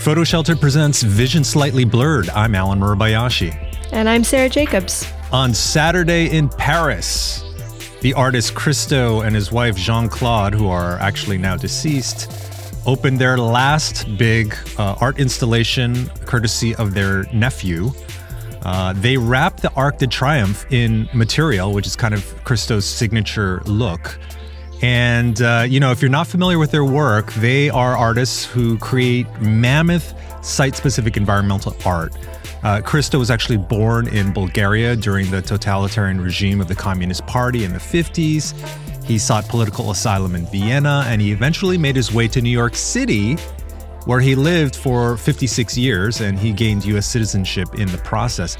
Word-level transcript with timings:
Photo 0.00 0.24
Shelter 0.24 0.56
presents 0.56 1.02
Vision 1.02 1.44
Slightly 1.44 1.84
Blurred. 1.84 2.30
I'm 2.30 2.54
Allen 2.54 2.80
Murabayashi. 2.80 3.54
And 3.92 4.08
I'm 4.08 4.24
Sarah 4.24 4.48
Jacobs. 4.48 5.06
On 5.30 5.52
Saturday 5.52 6.34
in 6.34 6.48
Paris, 6.48 7.44
the 8.00 8.14
artist 8.14 8.54
Christo 8.54 9.20
and 9.20 9.34
his 9.34 9.52
wife 9.52 9.76
Jeanne-Claude, 9.76 10.54
who 10.54 10.68
are 10.68 10.96
actually 11.00 11.36
now 11.36 11.54
deceased, 11.54 12.32
opened 12.86 13.18
their 13.18 13.36
last 13.36 14.16
big 14.16 14.56
uh, 14.78 14.96
art 15.02 15.18
installation 15.18 16.08
courtesy 16.24 16.74
of 16.76 16.94
their 16.94 17.24
nephew. 17.34 17.90
Uh, 18.62 18.94
they 18.94 19.18
wrapped 19.18 19.60
the 19.60 19.70
Arc 19.74 19.98
de 19.98 20.06
Triomphe 20.06 20.64
in 20.72 21.10
material, 21.12 21.74
which 21.74 21.86
is 21.86 21.94
kind 21.94 22.14
of 22.14 22.24
Christo's 22.44 22.86
signature 22.86 23.60
look. 23.66 24.18
And, 24.82 25.42
uh, 25.42 25.66
you 25.68 25.78
know, 25.78 25.90
if 25.90 26.00
you're 26.00 26.10
not 26.10 26.26
familiar 26.26 26.58
with 26.58 26.70
their 26.70 26.84
work, 26.84 27.32
they 27.34 27.68
are 27.68 27.96
artists 27.96 28.44
who 28.44 28.78
create 28.78 29.26
mammoth 29.40 30.14
site 30.42 30.74
specific 30.74 31.16
environmental 31.16 31.76
art. 31.84 32.14
Uh, 32.62 32.80
Christo 32.82 33.18
was 33.18 33.30
actually 33.30 33.58
born 33.58 34.08
in 34.08 34.32
Bulgaria 34.32 34.96
during 34.96 35.30
the 35.30 35.42
totalitarian 35.42 36.20
regime 36.20 36.60
of 36.60 36.68
the 36.68 36.74
Communist 36.74 37.26
Party 37.26 37.64
in 37.64 37.72
the 37.72 37.78
50s. 37.78 38.54
He 39.04 39.18
sought 39.18 39.48
political 39.48 39.90
asylum 39.90 40.34
in 40.34 40.46
Vienna 40.46 41.04
and 41.06 41.20
he 41.20 41.32
eventually 41.32 41.78
made 41.78 41.96
his 41.96 42.12
way 42.12 42.28
to 42.28 42.40
New 42.40 42.50
York 42.50 42.76
City, 42.76 43.34
where 44.04 44.20
he 44.20 44.34
lived 44.34 44.76
for 44.76 45.16
56 45.16 45.76
years 45.76 46.20
and 46.20 46.38
he 46.38 46.52
gained 46.52 46.84
US 46.84 47.06
citizenship 47.06 47.74
in 47.74 47.88
the 47.88 47.98
process. 47.98 48.56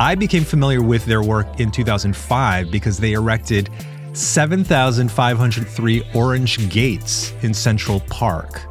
I 0.00 0.14
became 0.14 0.44
familiar 0.44 0.82
with 0.82 1.04
their 1.06 1.22
work 1.22 1.58
in 1.58 1.70
2005 1.70 2.70
because 2.70 2.98
they 2.98 3.12
erected 3.12 3.70
7,503 4.18 6.02
orange 6.14 6.68
gates 6.70 7.32
in 7.42 7.54
Central 7.54 8.00
Park. 8.10 8.62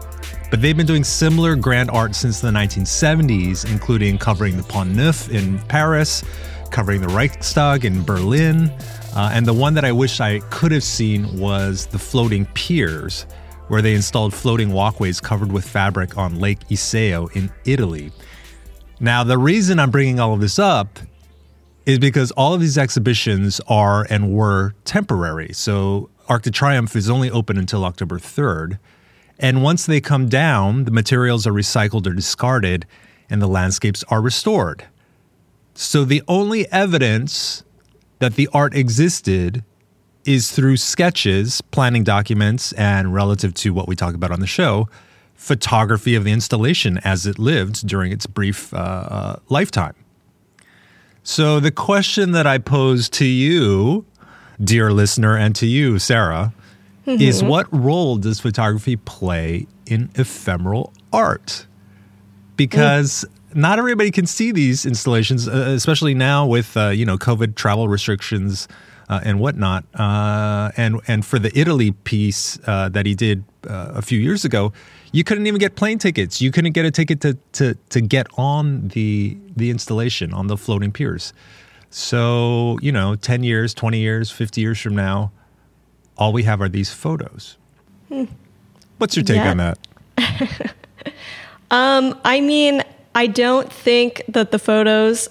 But 0.50 0.62
they've 0.62 0.76
been 0.76 0.86
doing 0.86 1.04
similar 1.04 1.56
grand 1.56 1.90
art 1.92 2.16
since 2.16 2.42
the 2.42 2.50
1970s, 2.50 3.70
including 3.70 4.18
covering 4.18 4.58
the 4.58 4.64
Pont 4.64 4.94
Neuf 4.96 5.30
in 5.30 5.60
Paris, 5.60 6.24
covering 6.70 7.02
the 7.02 7.08
Reichstag 7.08 7.86
in 7.86 8.04
Berlin, 8.04 8.70
uh, 9.16 9.32
and 9.34 9.46
the 9.46 9.54
one 9.54 9.74
that 9.74 9.86
I 9.86 9.92
wish 9.92 10.20
I 10.20 10.40
could 10.52 10.72
have 10.72 10.84
seen 10.84 11.40
was 11.40 11.86
the 11.88 12.00
floating 12.00 12.46
piers, 12.54 13.26
where 13.68 13.82
they 13.82 13.96
installed 13.96 14.34
floating 14.34 14.72
walkways 14.72 15.20
covered 15.20 15.52
with 15.52 15.68
fabric 15.68 16.18
on 16.18 16.40
Lake 16.40 16.60
Iseo 16.70 17.34
in 17.36 17.50
Italy. 17.66 18.12
Now, 19.00 19.24
the 19.24 19.38
reason 19.38 19.80
I'm 19.80 19.92
bringing 19.92 20.20
all 20.20 20.34
of 20.34 20.42
this 20.42 20.60
up 20.60 21.00
is 21.88 22.00
because 22.00 22.32
all 22.32 22.54
of 22.54 22.60
these 22.60 22.78
exhibitions 22.78 23.62
are 23.70 24.06
and 24.10 24.34
were 24.34 24.74
temporary. 24.84 25.54
So 25.54 26.10
Arc 26.28 26.44
de 26.44 26.52
Triomphe 26.52 26.98
is 26.98 27.10
only 27.10 27.32
open 27.32 27.58
until 27.58 27.86
October 27.86 28.20
3rd. 28.20 28.78
And 29.40 29.64
once 29.64 29.86
they 29.86 30.02
come 30.02 30.28
down, 30.28 30.84
the 30.84 30.92
materials 30.92 31.48
are 31.48 31.54
recycled 31.54 32.06
or 32.06 32.12
discarded 32.12 32.86
and 33.30 33.42
the 33.42 33.48
landscapes 33.48 34.04
are 34.10 34.22
restored. 34.22 34.86
So 35.76 36.04
the 36.04 36.22
only 36.28 36.70
evidence 36.74 37.64
that 38.20 38.36
the 38.36 38.50
art 38.52 38.76
existed 38.76 39.64
is 40.26 40.52
through 40.52 40.76
sketches, 40.76 41.62
planning 41.62 42.04
documents, 42.04 42.74
and 42.74 43.14
relative 43.14 43.54
to 43.54 43.74
what 43.74 43.88
we 43.88 43.96
talk 43.96 44.14
about 44.14 44.32
on 44.32 44.42
the 44.42 44.48
show, 44.48 44.90
photography 45.36 46.16
of 46.16 46.26
the 46.26 46.34
installation 46.34 46.98
as 47.06 47.26
it 47.26 47.40
lived 47.40 47.88
during 47.88 48.12
its 48.12 48.26
brief 48.26 48.74
uh, 48.74 48.78
uh, 48.78 49.36
lifetime. 49.48 49.96
So, 51.30 51.60
the 51.60 51.72
question 51.72 52.32
that 52.32 52.48
I 52.48 52.58
pose 52.58 53.10
to 53.10 53.26
you, 53.26 54.06
dear 54.64 54.94
listener, 54.94 55.36
and 55.36 55.54
to 55.58 55.66
you, 55.66 56.00
Sarah, 56.00 56.54
mm-hmm. 57.06 57.22
is 57.22 57.44
what 57.44 57.68
role 57.70 58.16
does 58.16 58.40
photography 58.40 58.96
play 58.96 59.68
in 59.86 60.10
ephemeral 60.16 60.94
art? 61.12 61.68
Because 62.56 63.26
mm. 63.26 63.58
not 63.58 63.78
everybody 63.78 64.10
can 64.10 64.26
see 64.26 64.54
these 64.54 64.86
installations, 64.86 65.50
uh, 65.50 65.52
especially 65.76 66.14
now 66.14 66.48
with 66.48 66.78
uh, 66.78 66.92
you 66.92 67.06
know 67.06 67.18
COVID 67.18 67.56
travel 67.56 67.90
restrictions 67.90 68.70
uh, 69.10 69.20
and 69.22 69.42
whatnot. 69.42 69.84
Uh, 69.96 70.72
and 70.78 71.02
and 71.10 71.26
for 71.26 71.40
the 71.40 71.52
Italy 71.60 71.92
piece 71.92 72.58
uh, 72.68 72.88
that 72.88 73.06
he 73.06 73.16
did 73.16 73.44
uh, 73.70 73.92
a 73.96 74.02
few 74.02 74.18
years 74.18 74.46
ago, 74.46 74.72
you 75.18 75.24
couldn't 75.24 75.48
even 75.48 75.58
get 75.58 75.76
plane 75.76 75.98
tickets. 75.98 76.42
You 76.42 76.52
couldn't 76.52 76.74
get 76.74 76.86
a 76.86 76.92
ticket 76.92 77.22
to 77.22 77.34
to 77.54 77.74
to 77.90 78.02
get 78.02 78.28
on 78.38 78.90
the 78.90 79.36
the 79.56 79.72
installation 79.72 80.32
on 80.32 80.46
the 80.46 80.56
floating 80.56 80.92
piers. 80.92 81.34
So 81.90 82.78
you 82.84 82.92
know, 82.92 83.16
ten 83.16 83.42
years, 83.42 83.74
twenty 83.74 83.98
years, 83.98 84.30
fifty 84.30 84.62
years 84.62 84.80
from 84.80 84.96
now, 84.96 85.32
all 86.20 86.34
we 86.34 86.44
have 86.44 86.62
are 86.62 86.70
these 86.70 86.92
photos. 86.94 87.58
Hmm. 88.10 88.26
What's 89.00 89.16
your 89.16 89.26
take 89.26 89.38
yeah. 89.38 89.50
on 89.50 89.58
that? 89.58 89.80
um, 91.72 92.20
I 92.24 92.40
mean, 92.40 92.84
I 93.16 93.26
don't 93.26 93.74
think 93.74 94.22
that 94.28 94.52
the 94.52 94.60
photos 94.60 95.30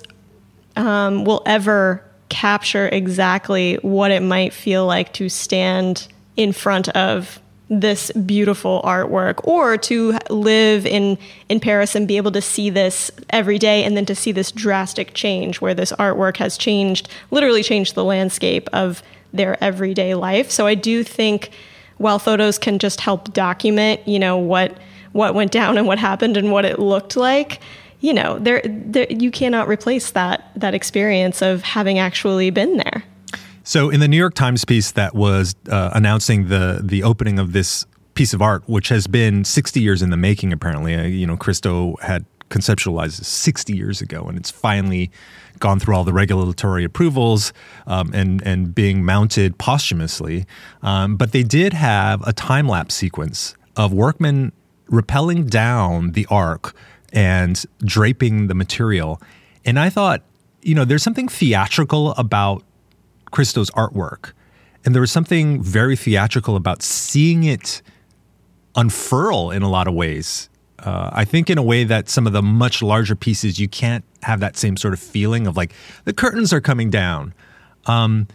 um, 0.74 1.24
will 1.24 1.42
ever 1.46 2.02
capture 2.28 2.88
exactly 2.88 3.76
what 3.82 4.10
it 4.10 4.20
might 4.20 4.52
feel 4.52 4.84
like 4.84 5.12
to 5.12 5.28
stand 5.28 6.08
in 6.36 6.52
front 6.52 6.88
of 6.88 7.40
this 7.68 8.12
beautiful 8.12 8.80
artwork 8.84 9.46
or 9.46 9.76
to 9.76 10.16
live 10.30 10.86
in 10.86 11.18
in 11.48 11.58
Paris 11.58 11.94
and 11.94 12.06
be 12.06 12.16
able 12.16 12.30
to 12.30 12.40
see 12.40 12.70
this 12.70 13.10
every 13.30 13.58
day 13.58 13.82
and 13.82 13.96
then 13.96 14.06
to 14.06 14.14
see 14.14 14.30
this 14.30 14.52
drastic 14.52 15.14
change 15.14 15.60
where 15.60 15.74
this 15.74 15.90
artwork 15.92 16.36
has 16.36 16.56
changed 16.56 17.08
literally 17.32 17.64
changed 17.64 17.94
the 17.94 18.04
landscape 18.04 18.68
of 18.72 19.02
their 19.32 19.62
everyday 19.62 20.14
life 20.14 20.50
so 20.50 20.66
I 20.66 20.76
do 20.76 21.02
think 21.02 21.50
while 21.98 22.20
photos 22.20 22.56
can 22.56 22.78
just 22.78 23.00
help 23.00 23.32
document 23.32 24.06
you 24.06 24.20
know 24.20 24.36
what 24.36 24.76
what 25.10 25.34
went 25.34 25.50
down 25.50 25.76
and 25.76 25.88
what 25.88 25.98
happened 25.98 26.36
and 26.36 26.52
what 26.52 26.64
it 26.64 26.78
looked 26.78 27.16
like 27.16 27.60
you 28.00 28.12
know, 28.12 28.38
there, 28.38 28.62
you 29.10 29.30
cannot 29.30 29.68
replace 29.68 30.10
that 30.12 30.50
that 30.54 30.74
experience 30.74 31.42
of 31.42 31.62
having 31.62 31.98
actually 31.98 32.50
been 32.50 32.76
there. 32.76 33.02
So, 33.68 33.90
in 33.90 33.98
the 33.98 34.06
New 34.06 34.16
York 34.16 34.34
Times 34.34 34.64
piece 34.64 34.92
that 34.92 35.12
was 35.12 35.56
uh, 35.68 35.90
announcing 35.92 36.46
the 36.46 36.80
the 36.84 37.02
opening 37.02 37.40
of 37.40 37.52
this 37.52 37.84
piece 38.14 38.32
of 38.32 38.40
art, 38.40 38.62
which 38.68 38.90
has 38.90 39.08
been 39.08 39.44
60 39.44 39.80
years 39.80 40.02
in 40.02 40.10
the 40.10 40.16
making, 40.16 40.52
apparently, 40.52 40.94
uh, 40.94 41.02
you 41.02 41.26
know, 41.26 41.36
Christo 41.36 41.96
had 42.00 42.24
conceptualized 42.48 43.24
60 43.24 43.76
years 43.76 44.00
ago, 44.00 44.22
and 44.22 44.38
it's 44.38 44.52
finally 44.52 45.10
gone 45.58 45.80
through 45.80 45.96
all 45.96 46.04
the 46.04 46.12
regulatory 46.12 46.84
approvals 46.84 47.52
um, 47.88 48.12
and 48.14 48.40
and 48.46 48.72
being 48.72 49.04
mounted 49.04 49.58
posthumously. 49.58 50.46
Um, 50.80 51.16
but 51.16 51.32
they 51.32 51.42
did 51.42 51.72
have 51.72 52.24
a 52.24 52.32
time 52.32 52.68
lapse 52.68 52.94
sequence 52.94 53.56
of 53.76 53.92
workmen 53.92 54.52
rappelling 54.88 55.50
down 55.50 56.12
the 56.12 56.24
arc 56.30 56.72
and 57.12 57.64
draping 57.80 58.46
the 58.46 58.54
material. 58.54 59.20
And 59.64 59.76
I 59.76 59.90
thought, 59.90 60.22
you 60.62 60.76
know, 60.76 60.84
there's 60.84 61.02
something 61.02 61.26
theatrical 61.26 62.12
about 62.12 62.62
Christo's 63.30 63.70
artwork. 63.72 64.32
And 64.84 64.94
there 64.94 65.00
was 65.00 65.10
something 65.10 65.62
very 65.62 65.96
theatrical 65.96 66.56
about 66.56 66.82
seeing 66.82 67.44
it 67.44 67.82
unfurl 68.76 69.50
in 69.50 69.62
a 69.62 69.68
lot 69.68 69.88
of 69.88 69.94
ways. 69.94 70.48
Uh, 70.78 71.10
I 71.12 71.24
think 71.24 71.50
in 71.50 71.58
a 71.58 71.62
way 71.62 71.84
that 71.84 72.08
some 72.08 72.26
of 72.26 72.32
the 72.32 72.42
much 72.42 72.82
larger 72.82 73.16
pieces, 73.16 73.58
you 73.58 73.68
can't 73.68 74.04
have 74.22 74.40
that 74.40 74.56
same 74.56 74.76
sort 74.76 74.94
of 74.94 75.00
feeling 75.00 75.46
of 75.46 75.56
like 75.56 75.72
the 76.04 76.12
curtains 76.12 76.52
are 76.52 76.60
coming 76.60 76.90
down. 76.90 77.34
Um, 77.86 78.28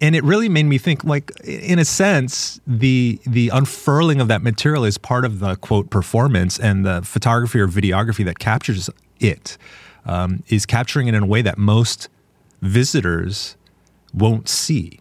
and 0.00 0.14
it 0.14 0.24
really 0.24 0.48
made 0.48 0.64
me 0.64 0.76
think 0.76 1.04
like 1.04 1.30
in 1.44 1.78
a 1.78 1.84
sense 1.84 2.60
the 2.66 3.20
the 3.26 3.48
unfurling 3.50 4.20
of 4.20 4.28
that 4.28 4.42
material 4.42 4.84
is 4.84 4.98
part 4.98 5.24
of 5.24 5.38
the 5.38 5.56
quote 5.56 5.88
performance 5.88 6.58
and 6.58 6.84
the 6.84 7.02
photography 7.02 7.60
or 7.60 7.68
videography 7.68 8.24
that 8.24 8.38
captures 8.38 8.90
it 9.20 9.56
um, 10.04 10.42
is 10.48 10.66
capturing 10.66 11.06
it 11.06 11.14
in 11.14 11.22
a 11.22 11.26
way 11.26 11.42
that 11.42 11.56
most 11.56 12.08
visitors 12.60 13.56
won't 14.14 14.48
see 14.48 14.98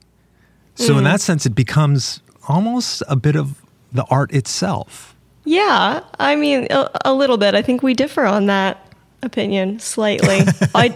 so 0.76 0.94
mm. 0.94 1.00
in 1.00 1.04
that 1.04 1.22
sense 1.22 1.46
it 1.46 1.56
becomes 1.56 2.22
almost 2.48 3.04
a 3.08 3.16
bit 3.16 3.36
of 3.36 3.62
the 3.92 4.04
art 4.06 4.34
itself 4.34 5.16
yeah 5.46 6.02
i 6.20 6.36
mean 6.36 6.68
a, 6.70 6.90
a 7.06 7.14
little 7.14 7.38
bit 7.38 7.56
i 7.56 7.62
think 7.62 7.84
we 7.84 7.94
differ 7.94 8.26
on 8.26 8.48
that 8.48 8.94
opinion 9.22 9.80
slightly 9.80 10.42
I, 10.76 10.94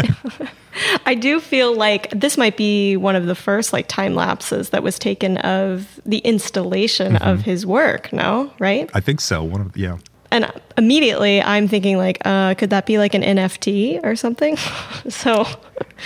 I 1.06 1.16
do 1.16 1.40
feel 1.40 1.76
like 1.76 2.10
this 2.12 2.38
might 2.38 2.58
be 2.58 2.98
one 2.98 3.16
of 3.16 3.26
the 3.26 3.36
first 3.36 3.74
like 3.74 3.88
time 3.88 4.16
lapses 4.16 4.70
that 4.70 4.84
was 4.84 5.00
taken 5.00 5.38
of 5.38 6.00
the 6.06 6.20
installation 6.20 7.14
mm-hmm. 7.14 7.28
of 7.28 7.42
his 7.42 7.66
work. 7.66 8.12
No, 8.14 8.52
right? 8.60 8.90
I 8.94 9.00
think 9.00 9.22
so. 9.22 9.44
One 9.44 9.62
of 9.62 9.78
yeah. 9.78 9.98
And 10.32 10.52
immediately 10.78 11.42
I'm 11.42 11.68
thinking 11.68 11.98
like, 11.98 12.20
uh, 12.26 12.54
could 12.56 12.70
that 12.72 12.86
be 12.86 12.98
like 12.98 13.14
an 13.14 13.22
NFT 13.22 14.04
or 14.04 14.16
something? 14.16 14.58
so 15.10 15.46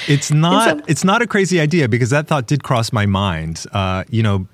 it's 0.08 0.32
not. 0.32 0.70
Some- 0.70 0.84
it's 0.88 1.04
not 1.04 1.22
a 1.22 1.28
crazy 1.28 1.60
idea 1.60 1.88
because 1.88 2.12
that 2.12 2.28
thought 2.28 2.48
did 2.48 2.64
cross 2.64 2.92
my 2.92 3.06
mind. 3.06 3.66
Uh, 3.72 4.04
you 4.10 4.24
know, 4.24 4.48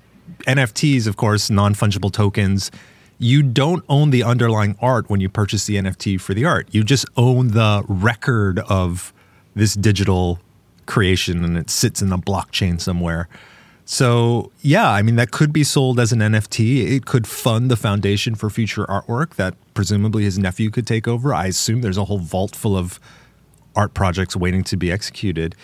NFTs, 0.46 1.06
of 1.06 1.16
course, 1.16 1.50
non 1.50 1.74
fungible 1.74 2.12
tokens 2.12 2.70
you 3.18 3.42
don't 3.42 3.84
own 3.88 4.10
the 4.10 4.22
underlying 4.22 4.76
art 4.80 5.10
when 5.10 5.20
you 5.20 5.28
purchase 5.28 5.66
the 5.66 5.76
NFT 5.76 6.20
for 6.20 6.34
the 6.34 6.44
art. 6.44 6.68
You 6.70 6.84
just 6.84 7.04
own 7.16 7.48
the 7.48 7.84
record 7.88 8.60
of 8.60 9.12
this 9.54 9.74
digital 9.74 10.38
creation 10.86 11.44
and 11.44 11.58
it 11.58 11.68
sits 11.68 12.00
in 12.00 12.08
the 12.08 12.16
blockchain 12.16 12.80
somewhere. 12.80 13.28
So, 13.90 14.52
yeah, 14.60 14.90
I 14.90 15.00
mean, 15.00 15.16
that 15.16 15.30
could 15.30 15.50
be 15.50 15.64
sold 15.64 15.98
as 15.98 16.12
an 16.12 16.18
NFT. 16.18 16.92
It 16.92 17.06
could 17.06 17.26
fund 17.26 17.70
the 17.70 17.76
foundation 17.76 18.34
for 18.34 18.50
future 18.50 18.84
artwork 18.84 19.36
that 19.36 19.54
presumably 19.72 20.24
his 20.24 20.38
nephew 20.38 20.70
could 20.70 20.86
take 20.86 21.08
over. 21.08 21.32
I 21.32 21.46
assume 21.46 21.80
there's 21.80 21.96
a 21.96 22.04
whole 22.04 22.18
vault 22.18 22.54
full 22.54 22.76
of 22.76 23.00
art 23.74 23.94
projects 23.94 24.36
waiting 24.36 24.62
to 24.64 24.76
be 24.76 24.92
executed. 24.92 25.54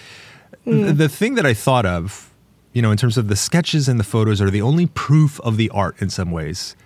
Mm. 0.66 0.86
The, 0.86 0.92
the 0.94 1.08
thing 1.10 1.34
that 1.34 1.44
I 1.44 1.52
thought 1.52 1.84
of, 1.84 2.32
you 2.72 2.80
know, 2.80 2.90
in 2.90 2.96
terms 2.96 3.18
of 3.18 3.28
the 3.28 3.36
sketches 3.36 3.88
and 3.88 4.00
the 4.00 4.04
photos 4.04 4.40
are 4.40 4.48
the 4.48 4.62
only 4.62 4.86
proof 4.86 5.38
of 5.40 5.58
the 5.58 5.68
art 5.68 6.00
in 6.00 6.08
some 6.08 6.30
ways, 6.30 6.76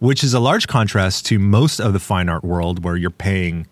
which 0.00 0.24
is 0.24 0.34
a 0.34 0.40
large 0.40 0.66
contrast 0.66 1.24
to 1.26 1.38
most 1.38 1.78
of 1.78 1.92
the 1.92 2.00
fine 2.00 2.28
art 2.28 2.42
world 2.42 2.82
where 2.82 2.96
you're 2.96 3.10
paying 3.10 3.68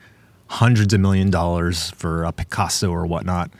hundreds 0.46 0.94
of 0.94 1.00
million 1.00 1.30
dollars 1.30 1.90
for 1.90 2.22
a 2.22 2.30
Picasso 2.30 2.92
or 2.92 3.06
whatnot. 3.06 3.50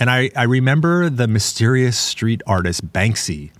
And 0.00 0.10
I, 0.10 0.30
I 0.34 0.44
remember 0.44 1.10
the 1.10 1.28
mysterious 1.28 1.98
street 1.98 2.40
artist 2.46 2.90
Banksy, 2.90 3.50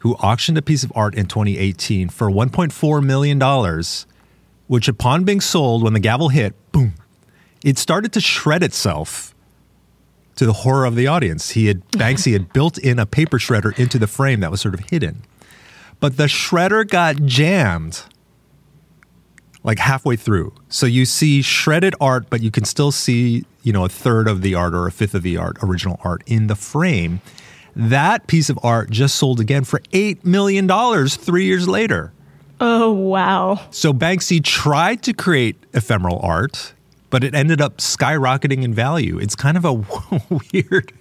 who 0.00 0.14
auctioned 0.16 0.58
a 0.58 0.62
piece 0.62 0.82
of 0.82 0.92
art 0.96 1.14
in 1.14 1.26
2018 1.26 2.08
for 2.08 2.28
$1.4 2.28 3.04
million, 3.04 3.82
which, 4.66 4.88
upon 4.88 5.22
being 5.22 5.40
sold, 5.40 5.84
when 5.84 5.92
the 5.92 6.00
gavel 6.00 6.30
hit, 6.30 6.54
boom, 6.72 6.94
it 7.64 7.78
started 7.78 8.12
to 8.14 8.20
shred 8.20 8.64
itself 8.64 9.32
to 10.34 10.44
the 10.44 10.52
horror 10.52 10.84
of 10.84 10.96
the 10.96 11.06
audience. 11.06 11.50
He 11.50 11.66
had 11.66 11.86
Banksy 11.92 12.32
had 12.32 12.52
built 12.52 12.78
in 12.78 12.98
a 12.98 13.06
paper 13.06 13.38
shredder 13.38 13.78
into 13.78 13.96
the 13.98 14.08
frame 14.08 14.40
that 14.40 14.50
was 14.50 14.60
sort 14.60 14.74
of 14.74 14.80
hidden. 14.90 15.22
But 16.00 16.16
the 16.16 16.24
shredder 16.24 16.86
got 16.86 17.24
jammed 17.24 18.02
like 19.66 19.80
halfway 19.80 20.14
through. 20.16 20.54
So 20.68 20.86
you 20.86 21.04
see 21.04 21.42
shredded 21.42 21.94
art, 22.00 22.30
but 22.30 22.40
you 22.40 22.52
can 22.52 22.64
still 22.64 22.92
see, 22.92 23.44
you 23.64 23.72
know, 23.72 23.84
a 23.84 23.88
third 23.88 24.28
of 24.28 24.40
the 24.40 24.54
art 24.54 24.74
or 24.74 24.86
a 24.86 24.92
fifth 24.92 25.14
of 25.14 25.22
the 25.24 25.36
art, 25.36 25.58
original 25.62 26.00
art 26.04 26.22
in 26.26 26.46
the 26.46 26.54
frame. 26.54 27.20
That 27.74 28.28
piece 28.28 28.48
of 28.48 28.58
art 28.62 28.90
just 28.90 29.16
sold 29.16 29.40
again 29.40 29.64
for 29.64 29.80
$8 29.92 30.24
million 30.24 30.68
three 31.08 31.44
years 31.44 31.68
later. 31.68 32.12
Oh, 32.60 32.92
wow. 32.92 33.60
So 33.70 33.92
Banksy 33.92 34.42
tried 34.42 35.02
to 35.02 35.12
create 35.12 35.56
ephemeral 35.74 36.20
art, 36.22 36.72
but 37.10 37.24
it 37.24 37.34
ended 37.34 37.60
up 37.60 37.78
skyrocketing 37.78 38.62
in 38.62 38.72
value. 38.72 39.18
It's 39.18 39.34
kind 39.34 39.56
of 39.56 39.64
a 39.64 39.72
weird. 40.52 40.92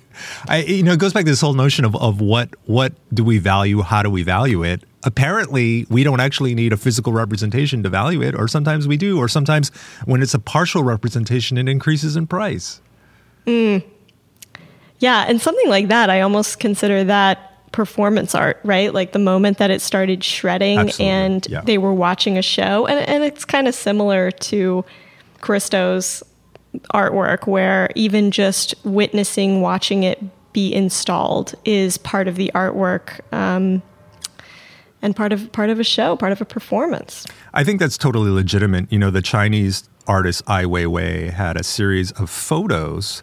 I, 0.48 0.64
you 0.64 0.84
know, 0.84 0.94
it 0.94 1.00
goes 1.00 1.14
back 1.14 1.26
to 1.26 1.32
this 1.32 1.42
whole 1.42 1.54
notion 1.54 1.86
of, 1.86 1.96
of 1.96 2.22
what 2.22 2.50
what 2.66 2.94
do 3.14 3.24
we 3.24 3.38
value, 3.38 3.82
how 3.82 4.04
do 4.04 4.10
we 4.10 4.24
value 4.24 4.64
it, 4.64 4.84
apparently 5.04 5.86
we 5.90 6.04
don't 6.04 6.20
actually 6.20 6.56
need 6.56 6.74
a 6.74 6.78
physical 6.78 7.14
representation 7.14 7.84
to 7.84 7.90
value 7.90 8.22
it, 8.22 8.36
or 8.36 8.48
sometimes 8.48 8.88
we 8.88 8.98
do, 8.98 9.18
or 9.18 9.28
sometimes 9.28 9.70
when 10.06 10.22
it's 10.22 10.34
a 10.34 10.40
partial 10.40 10.84
representation, 10.84 11.58
it 11.58 11.70
increases 11.70 12.16
in 12.16 12.28
price. 12.28 12.82
Mm. 13.46 13.84
Yeah, 15.00 15.26
and 15.28 15.42
something 15.42 15.70
like 15.70 15.88
that, 15.90 16.10
I 16.10 16.22
almost 16.22 16.60
consider 16.60 17.04
that 17.04 17.72
performance 17.72 18.34
art, 18.34 18.60
right? 18.64 18.94
Like 18.94 19.12
the 19.12 19.20
moment 19.20 19.58
that 19.58 19.70
it 19.70 19.82
started 19.82 20.24
shredding 20.24 20.80
Absolutely. 20.80 21.06
and 21.06 21.48
yeah. 21.50 21.62
they 21.62 21.78
were 21.78 21.94
watching 21.94 22.38
a 22.38 22.42
show. 22.42 22.88
And, 22.88 23.08
and 23.08 23.24
it's 23.24 23.44
kind 23.44 23.68
of 23.68 23.76
similar 23.76 24.32
to 24.32 24.86
Christo's 25.42 26.24
artwork, 26.94 27.48
where 27.48 27.90
even 27.96 28.32
just 28.32 28.76
witnessing, 28.84 29.62
watching 29.62 30.04
it 30.04 30.22
be 30.54 30.74
installed 30.74 31.54
is 31.66 31.98
part 31.98 32.28
of 32.28 32.36
the 32.36 32.52
artwork. 32.56 33.22
Um, 33.34 33.82
and 35.02 35.16
part 35.16 35.32
of 35.32 35.52
part 35.52 35.70
of 35.70 35.80
a 35.80 35.84
show, 35.84 36.16
part 36.16 36.32
of 36.32 36.42
a 36.42 36.46
performance. 36.46 37.28
I 37.54 37.64
think 37.64 37.80
that's 37.80 37.98
totally 37.98 38.32
legitimate. 38.32 38.92
You 38.92 38.98
know, 38.98 39.12
the 39.12 39.22
Chinese 39.22 39.88
artist 40.08 40.42
Ai 40.48 40.64
Weiwei 40.64 41.30
had 41.30 41.58
a 41.58 41.64
series 41.64 42.12
of 42.14 42.30
photos 42.30 43.22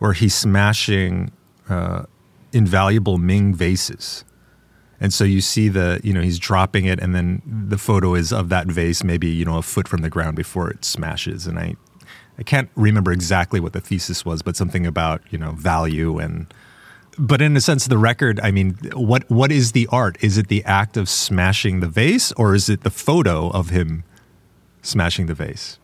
where 0.00 0.12
he's 0.12 0.34
smashing 0.34 1.30
uh, 1.68 2.04
invaluable 2.52 3.18
Ming 3.18 3.54
vases. 3.54 4.24
And 5.00 5.14
so 5.14 5.24
you 5.24 5.40
see 5.40 5.68
the, 5.68 6.00
you 6.04 6.12
know, 6.12 6.20
he's 6.20 6.38
dropping 6.38 6.84
it, 6.84 7.00
and 7.00 7.14
then 7.14 7.42
the 7.46 7.78
photo 7.78 8.14
is 8.14 8.32
of 8.32 8.50
that 8.50 8.66
vase, 8.66 9.02
maybe 9.02 9.28
you 9.28 9.44
know, 9.44 9.56
a 9.56 9.62
foot 9.62 9.88
from 9.88 10.02
the 10.02 10.10
ground 10.10 10.36
before 10.36 10.68
it 10.68 10.84
smashes. 10.84 11.46
And 11.46 11.58
I, 11.58 11.76
I 12.40 12.42
can't 12.42 12.70
remember 12.74 13.12
exactly 13.12 13.60
what 13.60 13.74
the 13.74 13.80
thesis 13.80 14.24
was, 14.24 14.40
but 14.40 14.56
something 14.56 14.86
about 14.86 15.20
you 15.30 15.38
know 15.38 15.52
value 15.52 16.18
and 16.18 16.52
but 17.18 17.42
in 17.42 17.54
a 17.54 17.60
sense, 17.60 17.86
the 17.86 17.98
record. 17.98 18.40
I 18.40 18.50
mean, 18.50 18.78
what 18.94 19.28
what 19.30 19.52
is 19.52 19.72
the 19.72 19.86
art? 19.92 20.16
Is 20.20 20.38
it 20.38 20.48
the 20.48 20.64
act 20.64 20.96
of 20.96 21.08
smashing 21.08 21.80
the 21.80 21.88
vase, 21.88 22.32
or 22.32 22.54
is 22.54 22.70
it 22.70 22.82
the 22.82 22.90
photo 22.90 23.50
of 23.50 23.68
him 23.68 24.04
smashing 24.80 25.26
the 25.26 25.34
vase? 25.34 25.78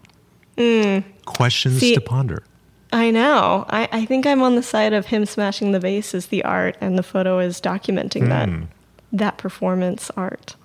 Mm. 0.56 1.04
Questions 1.26 1.80
See, 1.80 1.94
to 1.94 2.00
ponder. 2.00 2.42
I 2.92 3.10
know. 3.10 3.66
I, 3.68 3.88
I 3.92 4.04
think 4.06 4.26
I'm 4.26 4.40
on 4.40 4.54
the 4.54 4.62
side 4.62 4.94
of 4.94 5.06
him 5.06 5.26
smashing 5.26 5.72
the 5.72 5.80
vase 5.80 6.14
is 6.14 6.26
the 6.28 6.42
art, 6.44 6.78
and 6.80 6.96
the 6.96 7.02
photo 7.02 7.38
is 7.38 7.60
documenting 7.60 8.22
mm. 8.22 8.28
that 8.28 8.48
that 9.12 9.36
performance 9.36 10.10
art. 10.16 10.56